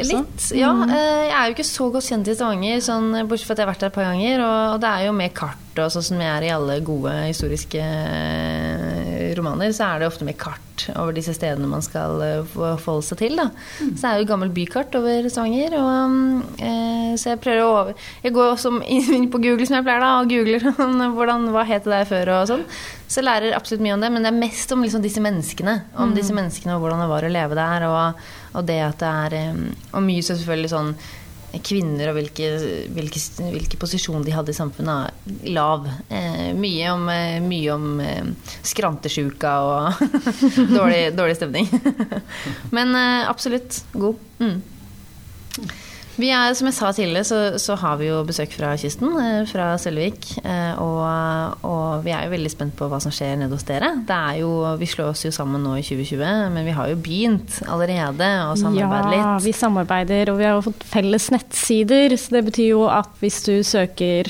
litt 0.00 0.48
ja, 0.56 0.72
eh, 0.86 1.24
jeg 1.28 1.36
er 1.36 1.50
jo 1.50 1.56
ikke 1.56 1.68
så 1.68 1.88
godt 1.92 2.08
kjent 2.08 2.30
i 2.32 2.36
Stavanger, 2.38 2.80
sånn, 2.84 3.10
bortsett 3.28 3.50
fra 3.50 3.56
at 3.56 3.62
jeg 3.62 3.66
har 3.66 3.72
vært 3.74 3.84
der 3.84 3.92
et 3.92 3.98
par 3.98 4.08
ganger. 4.08 4.44
Og, 4.46 4.58
og 4.74 4.82
det 4.82 4.92
er 4.92 5.06
jo 5.08 5.16
med 5.20 5.36
kart, 5.36 5.76
og 5.76 5.92
sånn 5.94 6.08
som 6.12 6.24
jeg 6.24 6.32
er 6.32 6.48
i 6.48 6.52
alle 6.56 6.78
gode 6.86 7.14
historiske 7.28 7.82
eh, 7.82 8.91
romaner, 9.38 9.72
så 9.74 9.86
er 9.88 10.02
det 10.02 10.08
ofte 10.08 10.26
med 10.26 10.38
kart 10.40 10.86
over 10.96 11.14
disse 11.14 11.34
stedene 11.36 11.68
man 11.70 11.84
skal 11.84 12.22
eh, 12.24 12.54
forholde 12.54 13.04
seg 13.06 13.20
til. 13.20 13.36
Da. 13.38 13.48
Så 13.78 14.00
det 14.00 14.10
er 14.10 14.22
jo 14.22 14.28
gammelt 14.30 14.54
bykart 14.56 14.94
over 14.98 15.28
Stavanger. 15.30 15.76
Eh, 15.76 17.12
så 17.20 17.32
jeg 17.32 17.42
prøver 17.44 17.62
å 17.62 17.70
over... 17.82 18.08
Jeg 18.24 18.34
går 18.36 18.50
også 18.54 18.74
inn 18.96 19.30
på 19.32 19.42
Google, 19.42 19.68
som 19.68 19.78
jeg 19.78 19.86
pleier, 19.88 20.02
da, 20.02 20.12
og 20.20 20.32
googler 20.32 20.68
hvordan, 21.16 21.48
hva 21.54 21.64
het 21.68 21.86
det 21.86 21.94
der 21.94 22.10
før 22.10 22.34
og 22.36 22.50
sånn. 22.52 22.66
Så 23.06 23.20
jeg 23.20 23.28
lærer 23.28 23.56
absolutt 23.56 23.84
mye 23.84 23.96
om 23.96 24.04
det, 24.04 24.12
men 24.14 24.24
det 24.24 24.32
er 24.32 24.38
mest 24.40 24.72
om 24.72 24.84
liksom 24.84 25.02
disse 25.04 25.22
menneskene. 25.24 25.78
Om 26.00 26.14
disse 26.16 26.36
menneskene 26.36 26.76
og 26.76 26.84
hvordan 26.84 27.02
det 27.04 27.10
var 27.12 27.26
å 27.28 27.32
leve 27.32 27.58
der, 27.58 27.88
og, 27.88 28.22
og 28.56 28.68
det 28.68 28.78
at 28.86 29.02
det 29.02 29.10
er 29.26 29.36
eh, 29.40 29.66
Og 29.92 30.06
mye 30.06 30.24
så 30.24 30.38
selvfølgelig 30.38 30.72
sånn 30.72 30.94
kvinner 31.60 32.10
og 32.10 32.16
hvilke, 32.16 32.48
hvilke, 32.94 33.20
hvilke 33.52 33.78
posisjon 33.80 34.24
de 34.24 34.34
hadde 34.34 34.54
i 34.54 34.56
samfunnet. 34.56 35.28
Lav. 35.52 35.86
Eh, 36.08 36.50
mye 36.56 36.92
om, 36.94 37.08
eh, 37.12 37.38
mye 37.44 37.74
om 37.74 38.00
eh, 38.00 38.52
skrantesjuka 38.64 39.54
og 39.66 40.02
dårlig, 40.78 41.02
dårlig 41.18 41.38
stemning. 41.38 41.68
Men 42.76 42.96
eh, 42.96 43.28
absolutt 43.28 43.82
god. 43.92 44.20
Mm. 44.40 44.60
Vi 46.20 46.28
er, 46.28 46.52
som 46.52 46.68
jeg 46.68 46.76
sa 46.76 46.90
tidligere, 46.92 47.24
så, 47.24 47.38
så 47.62 47.76
har 47.80 47.96
vi 48.00 48.10
jo 48.10 48.18
besøk 48.28 48.52
fra 48.52 48.74
kysten, 48.76 49.14
eh, 49.16 49.44
fra 49.48 49.70
Sølvik. 49.80 50.26
Eh, 50.44 50.80
og, 50.82 51.64
og 51.64 52.04
vi 52.04 52.12
er 52.12 52.26
jo 52.26 52.34
veldig 52.34 52.52
spent 52.52 52.76
på 52.76 52.88
hva 52.90 52.98
som 53.00 53.14
skjer 53.14 53.38
nede 53.40 53.56
hos 53.56 53.64
dere. 53.68 53.94
Det 54.08 54.18
er 54.18 54.42
jo, 54.42 54.50
vi 54.80 54.88
slår 54.90 55.14
oss 55.14 55.24
jo 55.24 55.32
sammen 55.32 55.64
nå 55.64 55.78
i 55.80 55.84
2020, 55.86 56.52
men 56.52 56.68
vi 56.68 56.74
har 56.76 56.90
jo 56.92 56.98
begynt 57.00 57.62
allerede 57.64 58.28
å 58.44 58.58
samarbeide 58.60 59.14
litt. 59.14 59.22
Ja, 59.22 59.38
vi 59.46 59.54
samarbeider, 59.56 60.34
og 60.34 60.42
vi 60.42 60.48
har 60.48 60.58
jo 60.58 60.66
fått 60.68 60.84
felles 60.92 61.30
nettsider. 61.32 62.16
Så 62.20 62.36
det 62.36 62.44
betyr 62.50 62.74
jo 62.74 62.84
at 62.92 63.08
hvis 63.22 63.40
du 63.48 63.54
søker 63.64 64.28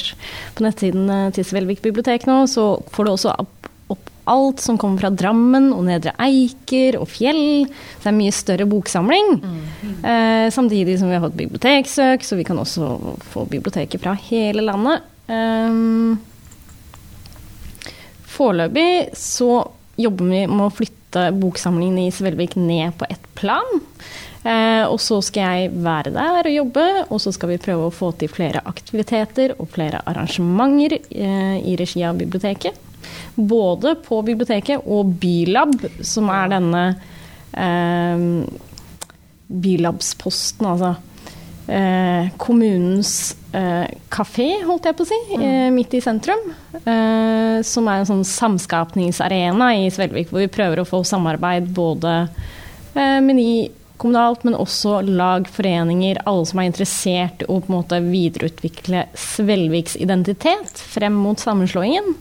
på 0.55 0.69
nettsiden 0.69 1.11
eh, 1.11 1.33
til 1.35 1.49
Svelvik 1.51 1.83
bibliotek 1.83 2.29
nå, 2.31 2.45
så 2.51 2.77
får 2.95 3.09
du 3.09 3.15
også 3.17 3.35
opp 3.43 3.72
alt 4.31 4.63
som 4.63 4.79
kommer 4.81 5.03
fra 5.03 5.11
Drammen 5.11 5.71
og 5.75 5.85
Nedre 5.89 6.15
Eiker 6.23 6.99
og 7.01 7.09
Fjell. 7.11 7.67
Så 7.67 8.05
det 8.05 8.09
er 8.09 8.13
en 8.15 8.21
mye 8.21 8.37
større 8.37 8.69
boksamling. 8.71 9.35
Eh, 10.03 10.49
samtidig 10.55 10.99
som 11.01 11.11
vi 11.11 11.19
har 11.19 11.25
fått 11.25 11.39
biblioteksøk, 11.39 12.25
så 12.27 12.39
vi 12.39 12.47
kan 12.49 12.61
også 12.63 13.17
få 13.33 13.47
biblioteker 13.51 14.03
fra 14.03 14.17
hele 14.29 14.65
landet. 14.67 15.07
Eh, 15.29 16.19
Foreløpig 18.33 19.13
så 19.19 19.61
jobber 20.01 20.25
vi 20.31 20.47
med 20.49 20.67
å 20.67 20.73
flytte 20.73 20.99
boksamlingene 21.13 21.41
boksamlingen 21.43 21.99
i 21.99 22.13
Svelvik 22.13 22.57
ned 22.57 22.95
på 22.97 23.05
ett 23.11 23.35
plan. 23.35 23.81
Eh, 24.43 24.85
og 24.89 24.99
så 25.01 25.21
skal 25.23 25.43
jeg 25.43 25.75
være 25.85 26.11
der 26.15 26.49
og 26.49 26.55
jobbe, 26.57 26.87
og 27.11 27.21
så 27.23 27.33
skal 27.35 27.53
vi 27.53 27.61
prøve 27.63 27.87
å 27.87 27.95
få 27.95 28.11
til 28.19 28.31
flere 28.33 28.63
aktiviteter 28.67 29.55
og 29.59 29.71
flere 29.71 30.01
arrangementer 30.09 30.97
eh, 30.99 31.61
i 31.63 31.77
regi 31.79 32.03
av 32.03 32.19
biblioteket. 32.19 32.75
Både 33.35 33.97
på 34.05 34.21
biblioteket 34.27 34.85
og 34.87 35.15
Bylab, 35.23 35.77
som 36.07 36.31
er 36.33 36.53
denne 36.53 36.85
eh, 37.53 38.27
Bylabsposten, 39.53 40.69
altså. 40.75 40.95
Eh, 41.73 42.27
kommunens 42.43 43.37
eh, 43.55 43.87
kafé, 44.11 44.49
holdt 44.67 44.89
jeg 44.89 44.97
på 44.99 45.05
å 45.05 45.09
si, 45.09 45.19
eh, 45.39 45.69
midt 45.73 45.95
i 45.95 46.01
sentrum. 46.03 46.41
Eh, 46.75 47.61
som 47.65 47.87
er 47.89 48.01
en 48.01 48.09
sånn 48.09 48.25
samskapningsarena 48.27 49.71
i 49.79 49.87
Svelvik, 49.95 50.33
hvor 50.33 50.43
vi 50.43 50.51
prøver 50.53 50.83
å 50.83 50.89
få 50.89 51.05
samarbeid 51.07 51.71
både 51.77 52.17
eh, 52.27 53.21
med 53.23 53.39
ni 53.39 53.53
kommunalt, 54.03 54.43
men 54.45 54.59
også 54.59 54.99
lag, 55.07 55.47
foreninger, 55.47 56.25
alle 56.27 56.49
som 56.51 56.59
er 56.59 56.71
interessert 56.73 57.45
i 57.45 57.47
å 57.47 57.61
på 57.63 57.71
en 57.71 57.77
måte 57.77 58.01
videreutvikle 58.03 59.07
Svelviks 59.15 59.95
identitet 60.03 60.83
frem 60.83 61.15
mot 61.23 61.39
sammenslåingen. 61.39 62.17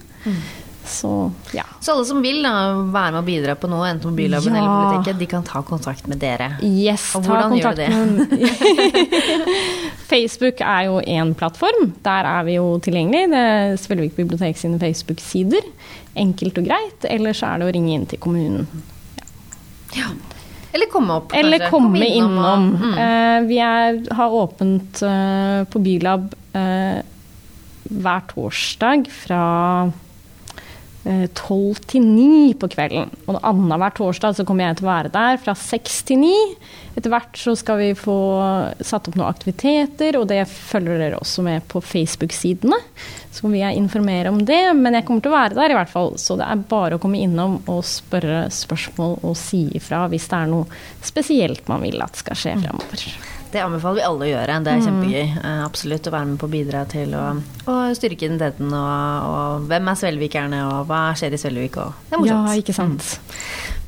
Så 0.92 1.12
ja. 1.56 1.64
Så 1.80 1.94
alle 1.96 2.06
som 2.10 2.20
vil 2.24 2.42
da, 2.44 2.52
være 2.92 3.14
med 3.16 3.20
og 3.22 3.28
bidra 3.30 3.56
på 3.58 3.70
noe, 3.72 3.88
enten 3.90 4.12
på 4.12 4.18
Bylaben 4.20 4.56
Ja. 4.56 4.62
eller 4.62 4.74
biblioteket, 4.76 5.20
de 5.22 5.28
kan 5.32 5.44
ta 5.48 5.62
kontakt 5.66 6.08
med 6.12 6.20
dere. 6.22 6.50
Yes, 6.68 7.16
Og 7.16 7.24
ta 7.24 7.32
hvordan 7.32 7.56
gjør 7.58 7.76
kontakt 7.80 7.92
med 7.96 8.42
Facebook 10.12 10.60
er 10.62 10.90
jo 10.90 11.00
én 11.08 11.34
plattform. 11.40 11.94
Der 12.04 12.28
er 12.28 12.44
vi 12.44 12.58
jo 12.58 12.66
tilgjengelig. 12.84 13.30
Det 13.32 13.44
er 13.52 13.78
Svelvik 13.80 14.16
bibliotek 14.18 14.58
sine 14.60 14.80
Facebook-sider. 14.82 15.64
Enkelt 16.20 16.58
og 16.60 16.68
greit. 16.68 17.08
Ellers 17.08 17.42
er 17.48 17.62
det 17.62 17.70
å 17.70 17.74
ringe 17.78 17.94
inn 17.96 18.06
til 18.12 18.20
kommunen. 18.20 18.68
Eller 20.72 20.88
komme 20.92 21.18
opp, 21.20 21.34
Eller 21.36 21.66
komme, 21.70 22.00
komme 22.00 22.08
innom. 22.08 22.38
innom. 22.38 22.68
mm. 22.80 22.94
Uh, 22.96 23.48
vi 23.50 23.58
er, 23.60 23.98
har 24.16 24.36
åpent 24.40 25.02
uh, 25.04 25.64
på 25.68 25.82
Bylab 25.84 26.30
uh, 26.56 27.00
hver 27.92 28.22
torsdag 28.30 29.10
fra 29.12 29.42
eh, 31.06 31.28
12 31.28 31.82
til 31.94 32.06
9 32.06 32.54
på 32.62 32.70
kvelden. 32.72 33.12
Og 33.28 33.40
annenhver 33.40 33.96
torsdag 33.98 34.38
så 34.38 34.46
kommer 34.48 34.70
jeg 34.70 34.80
til 34.80 34.88
å 34.88 34.92
være 34.92 35.14
der 35.14 35.42
fra 35.42 35.56
6 35.58 35.98
til 36.10 36.22
9. 36.24 36.32
Etter 37.00 37.14
hvert 37.14 37.40
så 37.40 37.54
skal 37.56 37.80
vi 37.80 37.90
få 37.96 38.16
satt 38.84 39.08
opp 39.08 39.16
noen 39.16 39.30
aktiviteter, 39.30 40.18
og 40.20 40.28
det 40.28 40.44
følger 40.50 41.00
dere 41.00 41.20
også 41.22 41.46
med 41.46 41.64
på 41.72 41.80
Facebook-sidene. 41.80 42.80
Så 43.32 43.48
vil 43.48 43.62
jeg 43.62 43.80
informere 43.80 44.34
om 44.34 44.42
det, 44.46 44.62
men 44.76 44.98
jeg 44.98 45.08
kommer 45.08 45.24
til 45.24 45.32
å 45.32 45.38
være 45.38 45.58
der 45.58 45.72
i 45.72 45.78
hvert 45.80 45.94
fall. 45.94 46.18
Så 46.20 46.36
det 46.40 46.48
er 46.48 46.66
bare 46.72 46.98
å 46.98 47.04
komme 47.04 47.22
innom 47.24 47.62
og 47.72 47.86
spørre 47.88 48.46
spørsmål 48.52 49.22
og 49.22 49.38
si 49.40 49.66
ifra 49.80 50.04
hvis 50.12 50.28
det 50.32 50.42
er 50.42 50.52
noe 50.52 50.82
spesielt 51.06 51.72
man 51.72 51.86
vil 51.86 52.04
at 52.04 52.20
skal 52.20 52.38
skje 52.38 52.58
fremover. 52.60 53.08
Det 53.52 53.60
anbefaler 53.60 54.00
vi 54.00 54.04
alle 54.08 54.26
å 54.26 54.30
gjøre. 54.32 54.58
Det 54.64 54.72
er 54.72 54.84
kjempegøy. 54.86 55.26
eh, 55.44 55.64
Absolutt 55.66 56.08
å 56.08 56.12
være 56.14 56.28
med 56.30 56.40
på 56.40 56.48
å 56.48 56.52
bidra 56.54 56.86
til 56.88 57.14
å, 57.20 57.24
å 57.68 57.74
styrke 57.98 58.26
identiteten. 58.30 58.70
Og, 58.72 59.26
og 59.32 59.66
hvem 59.68 59.90
er 59.92 60.00
svelvikerne, 60.00 60.62
og 60.72 60.86
hva 60.88 61.02
skjer 61.20 61.36
i 61.36 61.40
Svelvik? 61.42 61.76
Og 61.84 61.92
det 62.10 62.16
er 62.16 62.26
Ja, 62.30 62.38
morsomt. 62.46 62.62
ikke 62.64 62.74
sant. 62.78 63.20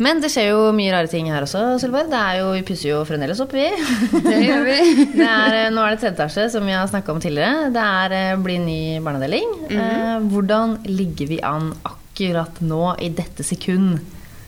Men 0.03 0.19
det 0.19 0.31
skjer 0.33 0.49
jo 0.49 0.61
mye 0.75 0.91
rare 0.91 1.07
ting 1.07 1.29
her 1.31 1.45
også, 1.45 1.61
Sølvborg. 1.79 2.09
Vi 2.57 2.63
pusser 2.67 2.89
jo 2.91 3.03
fremdeles 3.07 3.39
opp, 3.43 3.53
vi. 3.55 3.69
Det 4.29 4.39
gjør 4.43 4.63
vi. 4.67 4.77
Det 5.19 5.27
er, 5.29 5.57
eh, 5.61 5.69
nå 5.71 5.83
er 5.85 5.93
det 5.95 6.01
tredje 6.01 6.15
etasje, 6.17 6.47
som 6.51 6.65
vi 6.67 6.73
har 6.75 6.87
snakka 6.91 7.13
om 7.15 7.21
tidligere. 7.23 7.69
Det 7.75 7.83
er, 7.83 8.17
eh, 8.19 8.35
blir 8.43 8.59
ny 8.59 8.99
barneavdeling. 9.05 9.53
eh, 9.71 10.17
hvordan 10.33 10.79
ligger 10.89 11.27
vi 11.31 11.39
an 11.45 11.71
akkurat 11.87 12.59
nå, 12.61 12.81
i 12.99 13.09
dette 13.15 13.45
sekund? 13.47 14.01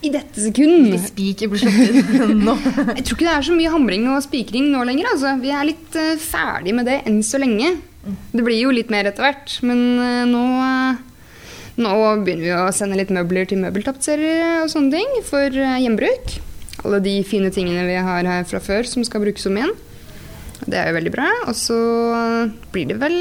I 0.06 0.12
dette 0.14 0.42
sekund. 0.42 0.90
Hvis 0.92 1.08
spiker 1.10 1.50
blir 1.50 1.62
slått 1.64 2.32
nå. 2.46 2.54
Jeg 2.94 3.04
tror 3.06 3.16
ikke 3.16 3.26
det 3.26 3.34
er 3.34 3.46
så 3.48 3.56
mye 3.56 3.72
hamring 3.72 4.06
og 4.12 4.22
spikring 4.24 4.70
nå 4.72 4.84
lenger. 4.86 5.10
Altså. 5.14 5.34
Vi 5.42 5.52
er 5.54 5.68
litt 5.70 5.98
uh, 5.98 6.14
ferdig 6.22 6.74
med 6.76 6.88
det 6.88 7.00
enn 7.08 7.22
så 7.26 7.40
lenge. 7.42 7.74
Det 8.06 8.44
blir 8.46 8.60
jo 8.60 8.74
litt 8.74 8.92
mer 8.92 9.08
etter 9.10 9.26
hvert, 9.26 9.56
men 9.66 9.80
uh, 9.98 10.22
nå, 10.30 10.42
uh, 10.62 11.32
nå 11.82 11.94
begynner 12.22 12.44
vi 12.44 12.52
å 12.54 12.74
sende 12.76 12.98
litt 13.00 13.10
møbler 13.14 13.48
til 13.50 13.62
møbeltapetserere 13.64 14.60
og 14.62 14.70
sånne 14.72 15.00
ting 15.00 15.18
for 15.26 15.50
hjembruk. 15.50 15.82
gjenbruk. 15.86 16.36
Alle 16.86 17.02
de 17.02 17.16
fine 17.26 17.50
tingene 17.50 17.86
vi 17.88 17.96
har 17.98 18.28
her 18.28 18.46
fra 18.46 18.60
før 18.62 18.86
som 18.86 19.02
skal 19.06 19.24
brukes 19.24 19.48
om 19.48 19.58
igjen. 19.58 19.74
Det 20.66 20.78
er 20.78 20.90
jo 20.90 20.98
veldig 21.00 21.12
bra. 21.14 21.26
Og 21.50 21.56
så 21.58 21.78
blir 22.74 22.92
det 22.92 23.00
vel 23.02 23.18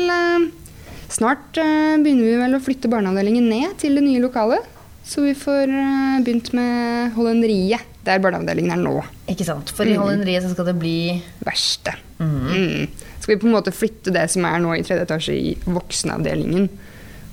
Snart 1.16 1.54
begynner 1.54 2.26
vi 2.26 2.38
vel 2.40 2.58
å 2.58 2.60
flytte 2.66 2.90
barneavdelingen 2.90 3.46
ned 3.46 3.76
til 3.80 3.94
det 3.96 4.04
nye 4.04 4.22
lokalet. 4.24 4.66
Så 5.06 5.22
vi 5.22 5.36
får 5.38 5.70
eh, 5.70 6.22
begynt 6.26 6.52
med 6.58 7.14
Hollenderiet, 7.14 7.86
der 8.06 8.22
barneavdelingen 8.22 8.74
er 8.74 8.82
nå 8.82 8.96
Ikke 9.32 9.46
sant. 9.46 9.70
For 9.74 9.88
i 9.90 9.98
Hollenderiet 9.98 10.46
så 10.46 10.54
skal 10.54 10.70
det 10.72 10.78
bli 10.82 10.98
verste. 11.46 11.94
Mm. 12.18 12.90
Skal 13.20 13.36
vi 13.36 13.40
på 13.42 13.50
en 13.50 13.56
måte 13.56 13.74
flytte 13.74 14.14
det 14.14 14.26
som 14.34 14.46
er 14.50 14.62
nå 14.64 14.74
i 14.76 14.84
tredje 14.86 15.06
etasje 15.06 15.38
i 15.38 15.54
voksenavdelingen, 15.66 16.70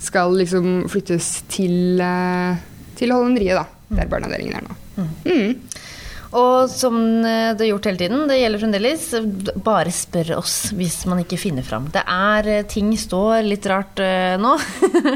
skal 0.03 0.35
liksom 0.37 0.87
flyttes 0.93 1.35
til, 1.53 2.01
eh, 2.01 2.61
til 2.99 3.15
Hollenderiet, 3.15 3.61
da. 3.63 3.97
Der 3.97 4.09
barneavdelingen 4.09 4.57
er 4.61 4.69
nå. 4.69 4.79
Mm. 5.25 5.72
Og 6.39 6.71
som 6.73 6.97
eh, 7.27 7.53
det 7.57 7.67
er 7.67 7.71
gjort 7.73 7.89
hele 7.91 8.01
tiden, 8.01 8.25
det 8.31 8.39
gjelder 8.41 8.63
fremdeles, 8.63 9.05
bare 9.65 9.93
spør 9.93 10.35
oss 10.39 10.57
hvis 10.77 11.03
man 11.11 11.21
ikke 11.23 11.41
finner 11.41 11.67
fram. 11.67 11.91
Det 11.93 12.05
er 12.09 12.49
eh, 12.49 12.65
Ting 12.73 12.93
står 12.97 13.43
litt 13.45 13.67
rart 13.69 14.01
eh, 14.01 14.39
nå. 14.41 14.55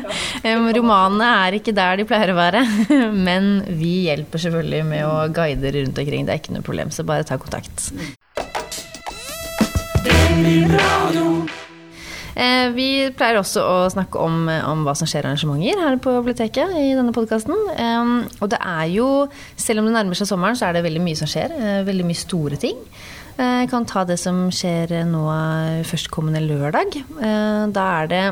Romanene 0.77 1.31
er 1.47 1.59
ikke 1.61 1.75
der 1.77 2.01
de 2.01 2.09
pleier 2.09 2.35
å 2.35 2.39
være. 2.39 2.65
Men 3.29 3.63
vi 3.79 3.95
hjelper 4.11 4.45
selvfølgelig 4.45 4.85
med 4.91 5.07
å 5.09 5.17
guide 5.33 5.73
rundt 5.79 6.03
omkring. 6.05 6.29
Det 6.29 6.37
er 6.37 6.43
ikke 6.43 6.57
noe 6.59 6.67
problem, 6.67 6.93
så 6.93 7.07
bare 7.07 7.25
ta 7.27 7.41
kontakt. 7.41 7.91
Eh, 10.07 11.36
Vi 12.77 12.87
pleier 13.17 13.39
også 13.41 13.63
å 13.65 13.77
snakke 13.89 14.21
om, 14.21 14.43
om 14.69 14.83
hva 14.85 14.93
som 14.99 15.09
skjer 15.09 15.25
arrangementer 15.25 15.81
her 15.81 15.97
på 16.05 16.13
biblioteket 16.19 16.75
i 16.77 16.91
denne 16.97 17.15
podkasten. 17.17 17.57
Og 18.43 18.51
det 18.53 18.59
er 18.61 18.87
jo, 18.93 19.07
selv 19.57 19.81
om 19.81 19.89
det 19.89 19.95
nærmer 19.97 20.19
seg 20.19 20.29
sommeren, 20.29 20.59
så 20.59 20.69
er 20.69 20.77
det 20.77 20.85
veldig 20.85 21.01
mye 21.07 21.17
som 21.17 21.31
skjer. 21.31 21.55
eh, 21.57 21.79
Veldig 21.89 22.05
mye 22.05 22.21
store 22.21 22.59
ting. 22.61 22.77
Eh, 23.39 23.63
Jeg 23.65 23.71
kan 23.73 23.87
ta 23.89 24.05
det 24.05 24.19
som 24.21 24.51
skjer 24.53 24.93
nå 25.09 25.23
førstkommende 25.89 26.45
lørdag. 26.45 26.97
Eh, 27.23 27.67
Da 27.73 27.87
er 28.03 28.07
det 28.13 28.23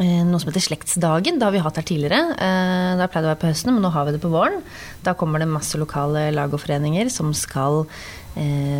eh, 0.00 0.24
noe 0.24 0.40
som 0.40 0.48
heter 0.48 0.64
Slektsdagen. 0.64 1.36
Det 1.36 1.44
har 1.44 1.52
vi 1.52 1.58
hatt 1.60 1.76
her 1.76 1.84
tidligere. 1.84 2.32
Det 2.32 2.96
Da 2.98 3.06
pleid 3.12 3.24
å 3.28 3.34
være 3.34 3.42
på 3.44 3.50
høsten, 3.52 3.74
men 3.74 3.82
nå 3.84 3.92
har 3.92 4.06
vi 4.08 4.12
det 4.16 4.22
på 4.24 4.32
våren. 4.32 4.62
Da 5.04 5.12
kommer 5.12 5.38
det 5.38 5.48
masse 5.52 5.76
lokale 5.76 6.30
lag 6.32 6.48
og 6.54 6.60
foreninger 6.64 7.10
som 7.12 7.34
skal 7.36 7.84
eh, 7.84 8.21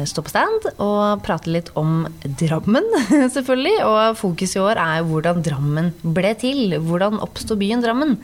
stå 0.09 0.23
på 0.25 0.31
stand 0.33 0.65
og 0.81 1.21
prate 1.27 1.51
litt 1.53 1.69
om 1.77 2.07
Drammen, 2.41 2.87
selvfølgelig. 3.37 3.75
Og 3.85 4.17
fokus 4.17 4.55
i 4.57 4.63
år 4.63 4.81
er 4.81 5.05
hvordan 5.05 5.43
Drammen 5.45 5.91
ble 6.03 6.31
til. 6.41 6.73
Hvordan 6.81 7.21
oppsto 7.21 7.57
byen 7.61 7.83
Drammen. 7.85 8.17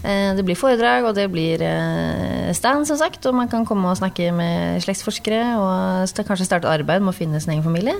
Eh, 0.00 0.32
Det 0.38 0.44
blir 0.48 0.56
foredrag, 0.56 1.04
og 1.04 1.14
det 1.18 1.26
blir 1.32 1.60
eh, 1.66 2.50
stand, 2.56 2.86
som 2.88 2.96
sagt. 2.96 3.26
Og 3.28 3.36
man 3.36 3.50
kan 3.52 3.66
komme 3.68 3.92
og 3.92 4.00
snakke 4.00 4.30
med 4.32 4.80
slektsforskere 4.86 5.42
og 5.60 6.24
kanskje 6.30 6.48
starte 6.48 6.70
arbeid 6.72 7.04
med 7.04 7.12
å 7.12 7.18
finne 7.18 7.40
sin 7.44 7.52
egen 7.58 7.66
familie. 7.66 7.98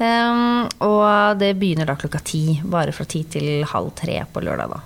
Eh, 0.00 0.68
Og 0.80 1.38
det 1.38 1.52
begynner 1.60 1.92
da 1.92 1.98
klokka 2.00 2.24
ti. 2.24 2.60
Bare 2.64 2.92
fra 2.96 3.04
ti 3.04 3.24
til 3.28 3.66
halv 3.68 3.92
tre 4.00 4.22
på 4.32 4.40
lørdag, 4.44 4.72
da. 4.78 4.80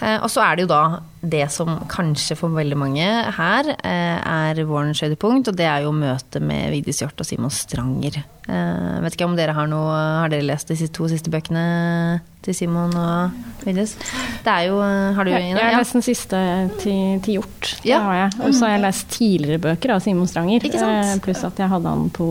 Eh, 0.00 0.18
Og 0.22 0.30
så 0.32 0.40
er 0.44 0.56
det 0.56 0.64
jo 0.64 0.72
da 0.72 0.82
det 1.20 1.44
som 1.52 1.74
kanskje 1.92 2.36
for 2.38 2.48
veldig 2.56 2.78
mange 2.80 3.06
her 3.36 3.68
eh, 3.76 4.16
er 4.20 4.62
vårens 4.64 5.02
høydepunkt, 5.04 5.50
og 5.52 5.56
det 5.58 5.66
er 5.68 5.84
jo 5.84 5.92
møtet 5.92 6.40
med 6.40 6.70
Vigdis 6.72 7.02
Hjorth 7.02 7.20
og 7.20 7.28
Simon 7.28 7.52
Stranger. 7.52 8.22
Eh, 8.48 9.00
vet 9.04 9.16
ikke 9.18 9.28
om 9.28 9.36
dere 9.36 9.54
har 9.56 9.68
noe 9.70 9.92
Har 10.22 10.32
dere 10.32 10.46
lest 10.48 10.72
de 10.72 10.88
to 10.88 11.08
siste 11.12 11.30
bøkene 11.32 12.20
til 12.40 12.54
Simon 12.56 12.94
og 12.96 13.30
Vigdis? 13.60 13.92
Det 14.40 14.48
er 14.48 14.62
jo 14.70 14.78
eh, 14.80 15.10
Har 15.16 15.26
du 15.28 15.30
Ina? 15.34 15.58
jeg 15.60 15.74
har 15.74 15.82
lest 15.82 15.92
den 15.98 16.04
siste 16.06 16.38
til, 16.80 17.18
til 17.20 17.34
Hjort. 17.36 17.72
Det 17.84 17.92
har 17.92 18.14
jeg. 18.16 18.30
Og 18.46 18.54
så 18.56 18.64
har 18.64 18.72
jeg 18.78 18.82
lest 18.86 19.10
tidligere 19.12 19.60
bøker 19.66 19.92
av 19.92 20.00
Simon 20.00 20.30
Stranger. 20.30 20.64
Eh, 20.64 21.10
Pluss 21.20 21.42
at 21.44 21.60
jeg 21.60 21.68
hadde 21.68 21.92
han 21.92 22.06
på 22.16 22.28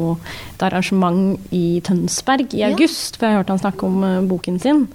et 0.56 0.64
arrangement 0.66 1.38
i 1.54 1.80
Tønsberg 1.86 2.56
i 2.58 2.64
Ja. 2.64 2.72
august, 2.74 3.20
for 3.20 3.28
jeg 3.28 3.36
har 3.38 3.44
hørt 3.44 3.54
han 3.54 3.62
snakke 3.62 3.86
om 3.86 4.02
eh, 4.08 4.18
boken 4.32 4.58
sin. 4.64 4.88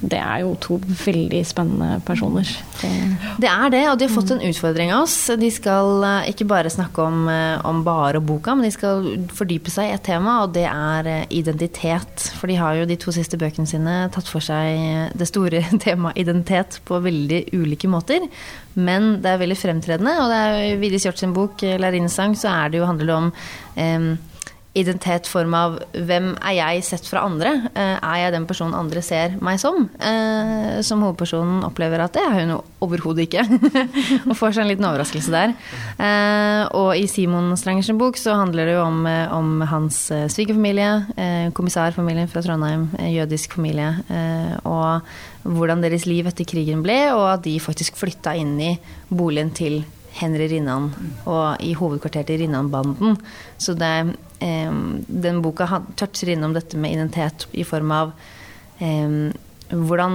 Det 0.00 0.20
er 0.22 0.44
jo 0.44 0.54
to 0.62 0.78
veldig 1.02 1.42
spennende 1.50 1.98
personer. 2.06 2.46
Det, 2.80 2.92
Det 3.42 3.50
er 3.50 3.74
det, 3.74 3.82
og 3.90 3.98
de 4.00 4.06
har 4.06 4.14
fått 4.14 4.30
en 4.36 4.46
utfordring 4.46 4.94
av 4.94 5.02
oss. 5.08 5.18
De 5.36 5.50
skal 5.52 6.06
ikke 6.30 6.46
bare 6.48 6.70
snakke 6.72 7.02
om, 7.02 7.26
om 7.68 7.82
bare 7.84 8.22
boka, 8.24 8.54
men 8.54 8.64
de 8.64 8.70
skal 8.72 9.10
fordype 9.34 9.68
seg 9.74 9.90
i 9.90 9.96
et 9.98 10.06
tema, 10.06 10.38
og 10.46 10.54
det 10.54 10.64
er 10.70 11.26
identitet. 11.28 12.30
For 12.38 12.46
de 12.48 12.56
har 12.62 12.78
jo 12.78 12.86
de 12.88 12.96
to 13.02 13.12
siste 13.12 13.36
bøkene 13.40 13.66
sine 13.68 13.98
tatt 14.14 14.30
for 14.30 14.40
seg 14.40 14.59
det 15.16 15.28
store 15.28 15.62
temaet 15.84 16.18
identitet 16.20 16.80
på 16.88 17.00
veldig 17.04 17.44
ulike 17.56 17.90
måter. 17.90 18.26
Men 18.78 19.16
det 19.22 19.32
er 19.32 19.42
veldig 19.42 19.58
fremtredende, 19.58 20.16
og 20.22 20.30
det 20.30 20.40
er 20.40 20.80
Vigdis 20.80 21.06
Hjorth 21.06 21.22
sin 21.24 21.36
bok, 21.36 21.62
'Lærerinnesang', 21.62 22.38
så 22.38 22.52
er 22.52 22.70
det 22.70 22.80
jo, 22.80 22.88
handler 22.88 23.06
det 23.06 23.16
om 23.16 23.32
em, 23.76 24.10
identitet 24.78 25.26
form 25.26 25.54
av 25.58 25.76
hvem 25.90 26.28
er 26.46 26.54
jeg 26.54 26.84
sett 26.86 27.08
fra 27.10 27.24
andre? 27.26 27.50
Eh, 27.74 27.96
er 27.96 28.18
jeg 28.22 28.34
den 28.36 28.46
personen 28.46 28.76
andre 28.78 29.02
ser 29.02 29.34
meg 29.42 29.58
som? 29.62 29.88
Eh, 29.98 30.78
som 30.86 31.02
hovedpersonen 31.02 31.64
opplever 31.66 32.04
at 32.04 32.14
det 32.14 32.22
er 32.22 32.36
hun 32.38 32.54
overhodet 32.86 33.26
ikke. 33.26 33.42
og 34.28 34.36
får 34.38 34.54
seg 34.54 34.62
en 34.62 34.70
liten 34.70 34.86
overraskelse 34.86 35.34
der. 35.34 35.56
Eh, 35.98 36.62
og 36.78 36.92
i 36.94 37.08
Simon 37.10 37.50
Strangers 37.58 37.90
bok 37.98 38.20
så 38.20 38.38
handler 38.38 38.70
det 38.70 38.78
jo 38.78 38.86
om, 38.86 39.02
om 39.34 39.66
hans 39.72 40.04
svigerfamilie, 40.30 41.50
kommissærfamilien 41.56 42.30
fra 42.30 42.42
Trondheim, 42.44 42.88
jødisk 43.10 43.56
familie, 43.58 43.90
og 44.68 45.02
hvordan 45.42 45.82
deres 45.82 46.06
liv 46.06 46.28
etter 46.30 46.46
krigen 46.48 46.82
ble, 46.84 46.98
og 47.16 47.26
at 47.34 47.44
de 47.46 47.56
faktisk 47.62 47.98
flytta 47.98 48.36
inn 48.38 48.54
i 48.62 48.74
boligen 49.10 49.50
til 49.56 49.80
Henry 50.18 50.48
Rinnan, 50.50 50.90
og 51.30 51.62
i 51.62 51.72
hovedkvarteret 51.78 52.30
til 52.30 52.42
Rinnan-banden. 52.44 53.16
Så 53.58 53.74
det, 53.78 54.16
den 54.40 55.42
boka 55.44 55.82
toucher 56.00 56.32
innom 56.32 56.54
dette 56.56 56.78
med 56.80 56.94
identitet 56.96 57.46
i 57.52 57.64
form 57.68 57.92
av 57.92 58.12
eh, 58.80 59.32
hvordan 59.70 60.14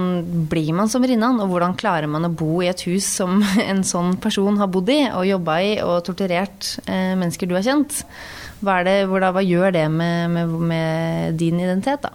blir 0.50 0.72
man 0.76 0.90
som 0.92 1.04
Rinnan, 1.06 1.38
og 1.40 1.52
hvordan 1.52 1.76
klarer 1.80 2.08
man 2.10 2.28
å 2.28 2.32
bo 2.32 2.60
i 2.60 2.68
et 2.68 2.82
hus 2.88 3.06
som 3.18 3.40
en 3.70 3.82
sånn 3.86 4.16
person 4.22 4.58
har 4.60 4.70
bodd 4.72 4.90
i 4.92 5.00
og 5.08 5.28
jobba 5.28 5.60
i 5.64 5.72
og 5.84 6.02
torturert 6.06 6.74
eh, 6.84 7.14
mennesker 7.16 7.48
du 7.48 7.56
har 7.56 7.64
kjent? 7.64 8.02
Hva, 8.64 8.80
det, 8.86 9.02
hvordan, 9.08 9.34
hva 9.36 9.44
gjør 9.44 9.72
det 9.76 9.86
med, 9.92 10.30
med, 10.32 10.52
med 10.72 11.40
din 11.40 11.60
identitet, 11.60 12.06
da? 12.06 12.12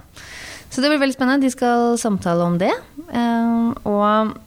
Så 0.71 0.79
det 0.79 0.87
blir 0.87 1.01
veldig 1.01 1.17
spennende. 1.17 1.43
De 1.43 1.51
skal 1.51 1.97
samtale 1.99 2.45
om 2.47 2.55
det. 2.61 2.71
Eh, 3.11 3.65
og 3.91 4.37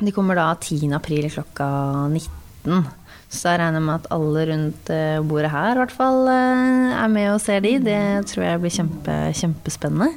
de 0.00 0.14
kommer 0.16 0.38
da 0.38 0.54
10. 0.56 0.88
april 0.96 1.28
klokka 1.32 1.68
19. 2.08 2.86
Så 3.30 3.52
jeg 3.52 3.60
regner 3.60 3.82
med 3.84 4.00
at 4.00 4.08
alle 4.10 4.42
rundt 4.48 4.90
eh, 4.90 5.20
bordet 5.22 5.52
her 5.52 5.76
i 5.76 5.78
hvert 5.78 5.94
fall 5.94 6.26
eh, 6.32 6.96
er 6.98 7.12
med 7.12 7.28
og 7.30 7.38
ser 7.42 7.62
de. 7.62 7.76
Det 7.84 8.00
tror 8.26 8.42
jeg 8.42 8.62
blir 8.64 8.74
kjempe, 8.74 9.18
kjempespennende. 9.38 10.10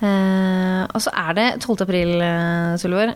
Eh, 0.00 0.82
og 0.88 1.04
så 1.04 1.12
er 1.12 1.36
det 1.36 1.46
12. 1.60 1.76
april, 1.84 2.16
Sulvor 2.80 3.12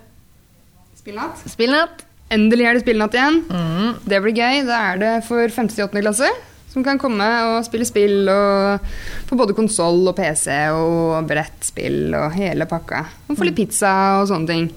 Spillnatt. 1.00 1.40
Spillnatt. 1.48 2.04
Endelig 2.30 2.66
er 2.68 2.76
det 2.76 2.84
spillnatt 2.84 3.16
igjen. 3.16 3.40
Mm. 3.48 3.94
Det 4.04 4.20
blir 4.20 4.36
gøy. 4.36 4.60
Da 4.68 4.84
er 4.92 5.00
det 5.00 5.12
for 5.26 5.48
5. 5.48 5.72
til 5.72 5.88
8. 5.88 6.02
klasse. 6.04 6.28
Som 6.70 6.84
kan 6.86 7.00
komme 7.02 7.24
og 7.48 7.64
spille 7.66 7.88
spill 7.88 8.28
og 8.30 8.84
på 9.26 9.38
både 9.40 9.56
konsoll 9.56 10.04
og 10.06 10.14
PC 10.14 10.52
og 10.70 11.24
brettspill 11.26 12.12
og 12.14 12.36
hele 12.36 12.68
pakka. 12.70 13.00
Og 13.26 13.40
få 13.40 13.48
litt 13.48 13.58
pizza 13.58 14.20
og 14.20 14.28
sånne 14.30 14.52
ting. 14.52 14.68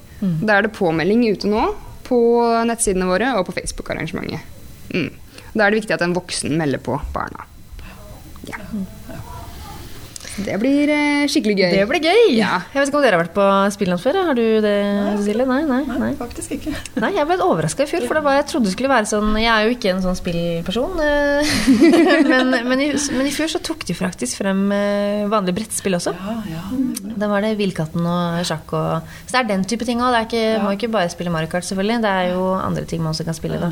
Da 0.48 0.56
er 0.56 0.66
det 0.66 0.78
påmelding 0.80 1.28
ute 1.36 1.52
nå 1.52 1.68
på 2.08 2.20
nettsidene 2.68 3.08
våre 3.10 3.34
og 3.40 3.48
på 3.48 3.56
Facebook-arrangementet. 3.58 4.44
Mm. 4.94 5.10
Da 5.54 5.66
er 5.66 5.74
det 5.74 5.82
viktig 5.84 5.96
at 5.96 6.04
en 6.06 6.16
voksen 6.16 6.56
melder 6.60 6.82
på 6.84 6.98
barna. 7.14 7.48
Ja. 8.50 8.60
Det 10.34 10.56
blir 10.58 10.90
eh, 10.90 11.26
skikkelig 11.30 11.56
gøy. 11.60 11.74
Det 11.78 11.84
blir 11.90 12.02
gøy! 12.02 12.22
Ja. 12.40 12.56
Jeg 12.74 12.82
vet 12.82 12.90
ikke 12.90 12.98
om 12.98 13.04
dere 13.06 13.18
har 13.20 13.22
vært 13.22 13.36
på 13.36 13.46
spilleland 13.76 14.02
før? 14.02 14.18
Har 14.30 14.38
du 14.38 14.42
det, 14.64 14.74
Cecilie? 15.20 15.46
Nei, 15.46 15.60
nei, 15.70 15.82
nei. 16.02 16.10
Faktisk 16.18 16.56
ikke. 16.56 16.74
Nei, 17.04 17.12
jeg 17.14 17.28
ble 17.30 17.38
overraska 17.46 17.86
i 17.86 17.90
fjor, 17.92 18.08
for 18.10 18.18
det 18.18 18.24
var, 18.26 18.38
jeg 18.40 18.48
trodde 18.50 18.70
det 18.70 18.74
skulle 18.74 18.90
være 18.92 19.10
sånn 19.10 19.34
Jeg 19.38 19.50
er 19.52 19.68
jo 19.68 19.74
ikke 19.76 19.92
en 19.92 20.02
sånn 20.06 20.18
spillperson, 20.18 21.02
eh, 21.04 21.54
men, 22.32 22.50
men, 22.66 22.82
i, 22.82 22.88
men 23.14 23.30
i 23.30 23.34
fjor 23.36 23.52
så 23.54 23.62
tok 23.64 23.86
de 23.90 23.96
faktisk 23.98 24.40
frem 24.42 24.64
eh, 24.74 25.26
vanlig 25.30 25.56
brettspill 25.60 26.00
også. 26.00 26.16
Ja, 26.18 26.36
ja. 26.50 26.64
Da 27.22 27.30
var 27.30 27.46
det 27.46 27.54
Villkatten 27.60 28.08
og 28.10 28.42
sjakk 28.48 28.74
og 28.74 29.14
Så 29.28 29.36
det 29.36 29.42
er 29.44 29.50
den 29.54 29.68
type 29.70 29.86
ting 29.86 30.02
òg. 30.02 30.16
Det 30.16 30.22
er 30.24 30.28
ikke, 30.30 30.64
må 30.66 30.74
ikke 30.78 30.92
bare 30.96 31.12
spille 31.14 31.34
Mario 31.34 31.52
Kart, 31.52 31.68
selvfølgelig. 31.68 32.02
Det 32.08 32.14
er 32.24 32.32
jo 32.34 32.48
andre 32.58 32.88
ting 32.90 33.04
man 33.04 33.14
også 33.14 33.28
kan 33.28 33.38
spille, 33.38 33.60
da. 33.62 33.70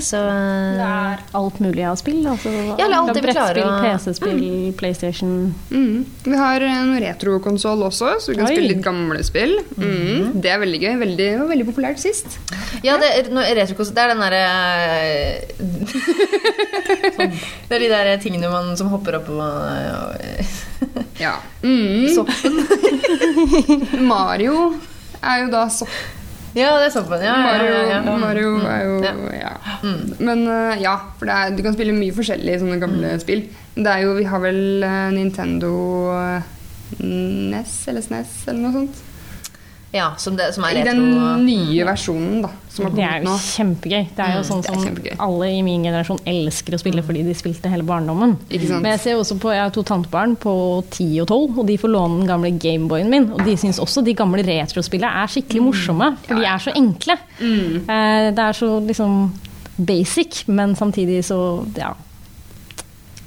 Så 0.00 0.20
Det 0.22 0.88
er 0.88 1.22
alt 1.42 1.60
mulig 1.62 1.84
av 1.88 2.00
spill. 2.00 2.22
Altså, 2.32 2.52
Ja, 2.52 2.86
eller 2.86 3.02
alt 3.02 3.12
det 3.18 3.26
vi 3.26 3.36
klarer 3.36 3.60
brettspill, 3.60 4.16
PC-spill, 4.16 4.74
PlayStation 4.80 5.32
Mm. 5.72 5.81
Vi 6.24 6.36
har 6.38 6.60
en 6.66 6.92
retrokonsoll 7.02 7.82
også, 7.88 8.12
så 8.22 8.30
vi 8.32 8.36
kan 8.38 8.46
Oi. 8.48 8.52
spille 8.54 8.70
litt 8.74 8.84
gamle 8.84 9.22
spill. 9.26 9.54
Mm. 9.76 10.40
Det 10.42 10.50
er 10.54 10.60
veldig 10.62 10.80
gøy. 10.84 10.94
Veldig, 11.02 11.16
det 11.32 11.40
var 11.40 11.48
veldig 11.52 11.66
populært 11.70 11.98
sist. 12.02 12.38
Ja, 12.86 12.96
det, 13.02 13.08
er- 13.18 13.30
nå- 13.34 13.44
retrokos, 13.58 13.90
det 13.96 14.02
er 14.04 14.12
den 14.12 14.22
derre 14.22 14.44
sånn, 17.16 17.36
Det 17.68 17.76
er 17.76 17.82
de 17.84 17.90
der 17.92 18.10
tingene 18.22 18.50
man, 18.52 18.72
som 18.78 18.90
hopper 18.92 19.18
opp 19.20 19.28
og 19.32 20.16
eh, 20.20 20.56
Ja. 21.22 21.36
Mm. 21.62 22.08
Soppen. 22.10 22.56
Mario 24.10 24.72
er 25.22 25.44
jo 25.44 25.50
da 25.52 25.66
sopp. 25.70 25.92
Ja, 26.54 26.74
det 26.78 26.88
er 26.90 26.92
soppen. 26.92 27.22
Ja, 27.24 27.34
Mario, 27.40 27.70
ja, 27.72 28.00
ja. 28.04 28.16
Mario 28.20 28.50
Mm. 28.58 28.66
er 28.66 28.82
jo 28.84 28.96
Ja. 29.02 29.12
Ja. 29.40 29.52
Men 30.18 30.46
eh, 30.46 30.82
ja, 30.82 30.96
for 31.18 31.26
det 31.26 31.34
er, 31.34 31.56
du 31.56 31.62
kan 31.62 31.72
spille 31.74 31.92
mye 31.96 32.12
forskjellig 32.12 32.54
i 32.54 32.58
sånne 32.60 32.80
gamle 32.82 33.14
spill. 33.20 33.46
Det 33.74 33.86
er 33.86 34.02
jo, 34.04 34.12
vi 34.18 34.24
har 34.28 34.38
vel 34.42 34.82
eh, 34.84 35.10
Nintendo 35.16 35.72
eh, 36.12 36.42
NES 37.00 37.88
eller 37.88 38.04
SNES 38.04 38.34
eller 38.48 38.60
noe 38.66 38.72
sånt. 38.76 39.00
Ja 39.92 40.10
som, 40.16 40.36
det, 40.36 40.50
som 40.54 40.64
er 40.64 40.78
I 40.78 40.82
den 40.86 41.00
retro. 41.02 41.36
nye 41.44 41.84
versjonen 41.84 42.42
da, 42.42 42.50
som 42.72 42.94
Det 42.96 43.04
er 43.04 43.18
jo 43.20 43.26
nå. 43.28 43.34
kjempegøy. 43.44 44.06
Det 44.16 44.24
er 44.24 44.36
jo 44.38 44.42
sånn 44.48 44.62
er 44.64 44.78
som 44.80 44.96
alle 45.26 45.48
i 45.52 45.62
min 45.66 45.82
generasjon 45.84 46.20
elsker 46.26 46.74
å 46.74 46.80
spille 46.80 47.02
fordi 47.04 47.22
de 47.26 47.34
spilte 47.36 47.68
hele 47.68 47.84
barndommen. 47.84 48.38
Ikke 48.48 48.68
sant? 48.70 48.82
Men 48.82 48.94
jeg 48.96 49.00
ser 49.04 49.20
også 49.20 49.36
på, 49.42 49.52
jeg 49.52 49.60
har 49.66 49.70
to 49.76 49.82
tantebarn 49.84 50.36
på 50.40 50.54
10 50.90 51.20
og 51.22 51.28
12, 51.28 51.58
og 51.60 51.66
de 51.68 51.76
får 51.82 51.92
låne 51.92 52.18
den 52.22 52.30
gamle 52.32 52.52
Gameboyen 52.58 53.10
min. 53.12 53.30
Og 53.36 53.44
de 53.44 53.56
syns 53.60 53.78
også 53.84 54.02
de 54.06 54.14
gamle 54.16 54.42
retrospillene 54.46 55.12
er 55.22 55.26
skikkelig 55.36 55.62
morsomme, 55.68 56.12
for 56.26 56.40
de 56.40 56.48
er 56.48 56.58
så 56.64 56.72
enkle. 56.74 57.18
Eh, 57.42 58.30
Det 58.32 58.38
er 58.48 58.52
så 58.56 58.80
liksom 58.86 59.30
basic, 59.78 60.44
men 60.48 60.74
samtidig 60.76 61.22
så 61.24 61.38
ja, 61.76 61.92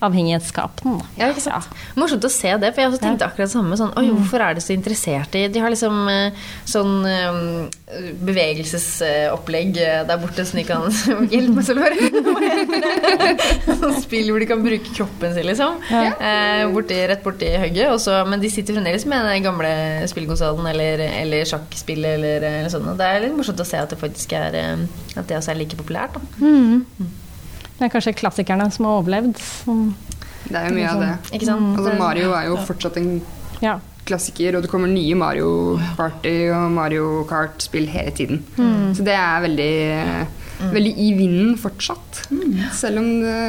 avhengighetsskapende. 0.06 1.00
da. 1.02 1.10
Ja, 1.20 1.30
ikke 1.34 1.44
sant? 1.44 1.72
Morsomt 2.00 2.26
å 2.28 2.32
se 2.32 2.52
det, 2.62 2.72
for 2.74 2.84
jeg 2.84 2.92
også 2.92 3.02
tenkte 3.04 3.28
akkurat 3.28 3.50
det 3.50 3.56
samme. 3.56 3.78
Sånn, 3.80 3.94
Oi, 4.00 4.08
hvorfor 4.14 4.44
er 4.46 4.58
de 4.58 4.64
så 4.64 4.74
interessert 4.76 5.36
i 5.38 5.46
De 5.52 5.62
har 5.64 5.74
liksom 5.74 5.98
eh, 6.12 6.46
sånn 6.70 6.94
eh, 7.10 7.40
bevegelsesopplegg 8.26 9.80
eh, 9.82 10.02
der 10.08 10.22
borte 10.22 10.46
som 10.48 10.60
de 10.60 10.66
kan 10.68 10.86
Hjelp 11.34 11.58
meg, 11.58 11.66
selv, 11.68 11.84
bare! 11.84 13.36
Sånn 13.82 13.98
Spill 14.04 14.32
hvor 14.32 14.42
de 14.42 14.50
kan 14.50 14.64
bruke 14.64 14.94
kroppen 14.96 15.36
sin, 15.36 15.48
liksom. 15.50 15.82
Eh, 15.90 16.64
borti, 16.74 16.98
rett 17.10 17.24
borti 17.26 17.52
hugget. 17.62 18.08
Men 18.30 18.42
de 18.44 18.52
sitter 18.54 18.78
fremdeles 18.78 19.06
med 19.10 19.28
den 19.30 19.46
gamle 19.46 19.74
spillkonsollen 20.12 20.70
eller, 20.72 21.06
eller 21.10 21.46
sjakkspillet 21.50 22.18
eller, 22.20 22.48
eller 22.52 22.74
sånn. 22.74 22.88
Og 22.94 22.98
det 23.00 23.10
er 23.10 23.24
litt 23.26 23.38
morsomt 23.38 23.62
å 23.62 23.68
se 23.68 23.82
at 23.82 23.94
det 23.94 24.00
faktisk 24.02 24.36
er 24.38 24.58
At 25.16 25.28
det 25.28 25.38
også 25.40 25.54
er 25.54 25.62
like 25.62 25.78
populært. 25.80 26.18
Da. 26.18 26.46
Det 27.76 27.88
er 27.88 27.92
kanskje 27.92 28.16
klassikerne 28.16 28.70
som 28.72 28.88
har 28.88 29.02
overlevd. 29.02 29.40
Som, 29.42 29.90
Det 30.48 30.56
er 30.56 30.70
jo 30.70 30.78
mye 30.78 30.94
av 30.94 31.04
det. 31.04 31.42
Sant? 31.44 31.76
Altså, 31.76 31.98
Mario 32.00 32.32
er 32.38 32.48
jo 32.48 32.58
fortsatt 32.68 33.00
en 33.02 33.10
ja. 33.64 33.76
klassiker, 34.08 34.56
og 34.56 34.64
det 34.66 34.72
kommer 34.72 34.92
nye 34.92 35.18
Mario 35.20 35.50
Party 35.98 36.36
og 36.56 36.70
Mario 36.76 37.24
Kart-spill 37.30 37.90
hele 37.92 38.14
tiden. 38.16 38.44
Så 38.96 39.04
det 39.06 39.16
er 39.18 39.44
veldig, 39.44 39.74
veldig 40.72 40.94
i 41.04 41.10
vinden 41.18 41.56
fortsatt. 41.60 42.24
Selv 42.78 43.04
om 43.04 43.12
det 43.26 43.40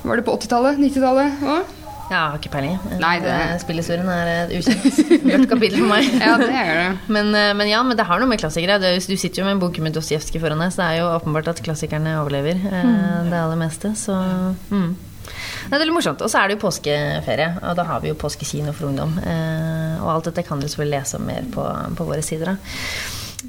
Var 0.00 0.16
det 0.16 0.24
på 0.24 0.32
80-tallet? 0.38 0.78
90-tallet 0.80 1.42
òg? 1.44 1.76
Jeg 2.10 2.18
har 2.18 2.38
ikke 2.40 2.50
peiling. 2.50 2.78
Nei, 2.98 3.12
det- 3.22 3.30
Eh, 3.30 3.58
Spillhistorien 3.62 4.08
er 4.10 4.30
et 4.48 4.54
ukjent 4.58 4.96
mørkt 5.30 5.48
kapittel 5.52 5.78
for 5.78 5.92
meg. 5.92 6.08
Ja, 6.26 6.32
det 6.40 6.48
er 6.50 6.72
det. 6.74 6.88
Men, 7.06 7.30
eh, 7.38 7.52
men 7.54 7.68
ja, 7.70 7.82
men 7.86 7.96
det 7.96 8.06
har 8.08 8.18
noe 8.18 8.28
med 8.28 8.40
klassikere. 8.42 8.80
Du 8.82 9.14
sitter 9.16 9.42
jo 9.42 9.46
med 9.46 9.56
en 9.56 9.62
bok 9.62 9.78
med 9.78 9.94
Dostojevskij 9.94 10.42
foran 10.42 10.58
deg, 10.58 10.72
så 10.74 10.82
det 10.82 10.88
er 10.88 10.98
jo 11.04 11.12
åpenbart 11.14 11.52
at 11.52 11.62
klassikerne 11.62 12.16
overlever 12.18 12.58
mm. 12.58 13.30
det 13.30 13.38
aller 13.38 13.60
meste. 13.62 13.94
Så 13.94 14.16
mm. 14.70 14.90
Det 15.70 15.76
er 15.76 15.84
veldig 15.84 15.94
morsomt. 15.94 16.22
Og 16.26 16.32
så 16.32 16.40
er 16.40 16.50
det 16.50 16.58
jo 16.58 16.64
påskeferie, 16.66 17.48
og 17.62 17.78
da 17.78 17.86
har 17.86 18.02
vi 18.02 18.10
jo 18.10 18.18
påskekino 18.18 18.74
for 18.74 18.90
ungdom. 18.90 19.14
Eh, 19.22 20.02
og 20.02 20.10
alt 20.16 20.30
dette 20.32 20.42
kan 20.48 20.58
du 20.58 20.66
selvfølgelig 20.66 20.98
lese 20.98 21.20
om 21.20 21.26
mer 21.30 21.46
på, 21.54 21.66
på 21.94 22.08
våre 22.10 22.24
sider. 22.26 22.56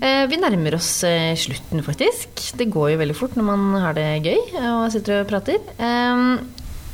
Eh, 0.02 0.24
vi 0.30 0.38
nærmer 0.40 0.78
oss 0.78 0.92
eh, 1.08 1.34
slutten, 1.40 1.82
faktisk. 1.84 2.52
Det 2.62 2.70
går 2.72 2.94
jo 2.94 3.02
veldig 3.02 3.18
fort 3.18 3.38
når 3.40 3.50
man 3.50 3.66
har 3.82 3.98
det 3.98 4.08
gøy 4.22 4.40
og 4.62 4.92
sitter 4.94 5.24
og 5.24 5.32
prater. 5.34 5.58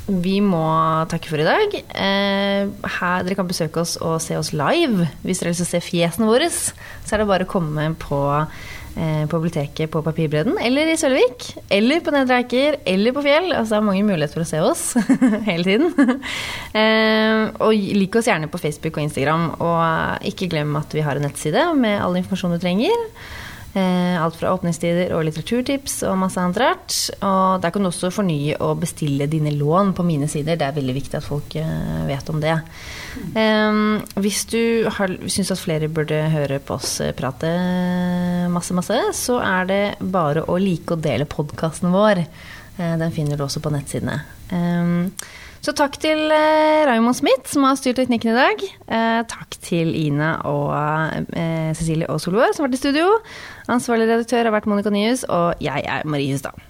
Vi 0.08 0.38
må 0.40 0.64
takke 1.10 1.28
for 1.28 1.42
i 1.42 1.44
dag. 1.44 1.74
Eh, 1.76 2.70
her, 2.96 3.24
dere 3.26 3.36
kan 3.36 3.48
besøke 3.48 3.82
oss 3.82 3.98
og 4.00 4.16
se 4.24 4.38
oss 4.40 4.54
live. 4.56 5.04
Hvis 5.20 5.42
dere 5.42 5.52
å 5.52 5.68
se 5.68 5.80
fjesene 5.84 6.28
våre, 6.28 6.48
så 6.48 7.14
er 7.14 7.20
det 7.20 7.28
bare 7.28 7.44
å 7.44 7.50
komme 7.50 7.90
på, 8.00 8.20
eh, 8.96 9.26
på 9.28 9.36
biblioteket 9.36 9.92
på 9.92 10.00
Papirbredden, 10.06 10.56
eller 10.64 10.88
i 10.88 10.96
Sølvik, 10.96 11.50
eller 11.68 12.00
på 12.00 12.14
Nedre 12.14 12.40
Eiker, 12.40 12.78
eller 12.88 13.12
på 13.12 13.24
Fjell. 13.26 13.50
Altså, 13.52 13.74
det 13.74 13.80
er 13.82 13.88
mange 13.90 14.06
muligheter 14.08 14.38
for 14.38 14.46
å 14.46 14.48
se 14.48 14.62
oss 14.64 14.86
hele 15.50 15.68
tiden. 15.68 15.92
eh, 16.72 17.52
og 17.60 17.76
lik 17.76 18.16
oss 18.16 18.30
gjerne 18.32 18.48
på 18.48 18.62
Facebook 18.64 18.96
og 18.96 19.04
Instagram, 19.04 19.50
og 19.60 20.24
ikke 20.32 20.48
glem 20.48 20.72
at 20.80 20.96
vi 20.96 21.04
har 21.04 21.20
en 21.20 21.28
nettside 21.28 21.68
med 21.76 22.00
all 22.00 22.16
informasjon 22.16 22.56
du 22.56 22.62
trenger. 22.64 22.96
Eh, 23.76 24.16
alt 24.16 24.36
fra 24.40 24.54
åpningstider 24.56 25.10
og 25.12 25.26
litteraturtips 25.26 25.98
og 26.08 26.16
masse 26.22 26.40
annet 26.40 26.60
rart. 26.62 26.94
Og 27.20 27.60
der 27.60 27.72
kan 27.74 27.84
du 27.84 27.90
også 27.90 28.10
fornye 28.14 28.56
og 28.64 28.80
bestille 28.80 29.28
dine 29.28 29.52
lån 29.54 29.92
på 29.96 30.06
mine 30.08 30.28
sider. 30.30 30.56
Det 30.56 30.64
er 30.66 30.78
veldig 30.78 30.94
viktig 30.96 31.18
at 31.18 31.26
folk 31.26 31.58
eh, 31.60 32.00
vet 32.08 32.32
om 32.32 32.40
det. 32.42 32.56
Um, 33.34 33.98
hvis 34.22 34.44
du 34.48 34.88
syns 35.28 35.52
at 35.52 35.60
flere 35.60 35.90
burde 35.92 36.22
høre 36.32 36.60
på 36.64 36.78
oss 36.78 36.98
prate 37.18 37.50
masse, 38.52 38.76
masse, 38.76 38.98
så 39.16 39.40
er 39.44 39.68
det 39.68 39.82
bare 40.00 40.46
å 40.48 40.58
like 40.62 40.96
og 40.96 41.04
dele 41.04 41.28
podkasten 41.28 41.92
vår. 41.92 42.24
Den 42.78 43.10
finner 43.10 43.36
du 43.36 43.42
også 43.42 43.60
på 43.60 43.72
nettsidene. 43.74 44.20
Um, 44.52 45.12
Så 45.60 45.72
takk 45.76 45.96
til 46.00 46.30
eh, 46.32 46.86
Raymond 46.86 47.16
Smith, 47.18 47.48
som 47.50 47.64
har 47.66 47.74
styrt 47.76 47.98
teknikken 47.98 48.30
i 48.30 48.36
dag. 48.38 48.62
Eh, 48.88 49.18
Takk 49.28 49.56
til 49.66 49.90
Ina 49.98 50.36
og 50.48 50.70
eh, 51.34 51.74
Cecilie 51.74 52.06
og 52.08 52.20
Solveig, 52.22 52.54
som 52.54 52.62
har 52.64 52.70
vært 52.70 52.78
i 52.78 52.82
studio. 52.84 53.10
Ansvarlig 53.68 54.06
redaktør 54.08 54.46
har 54.46 54.54
vært 54.54 54.70
Monica 54.70 54.94
Nyhus, 54.94 55.26
og 55.28 55.58
jeg 55.60 55.82
er 55.84 56.06
Marie 56.08 56.30
Hustad. 56.32 56.67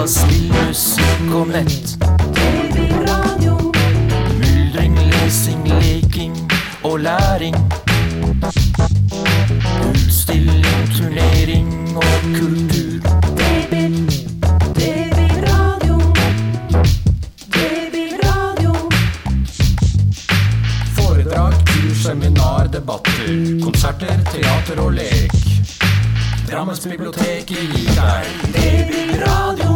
Data, 0.00 0.06
spill, 0.06 1.34
og 1.34 1.48
nett. 1.48 1.96
Myldring, 4.38 4.98
lesing, 4.98 5.68
leking 5.68 6.52
og 6.82 7.00
læring. 7.00 7.56
Utstilling, 9.90 10.88
turnering 10.96 11.96
og 11.96 12.04
kultur. 12.38 13.00
Foredrag, 20.96 21.52
tur, 21.66 21.94
seminar, 21.94 22.66
debatter, 22.72 23.60
konserter, 23.64 24.24
teater 24.32 24.82
og 24.82 24.92
lek. 24.92 25.32
Drammens 26.50 26.80
bibliotek 26.80 27.46
gir 27.46 27.92
deg 27.94 28.26
DB 28.54 29.22
Radio. 29.26 29.69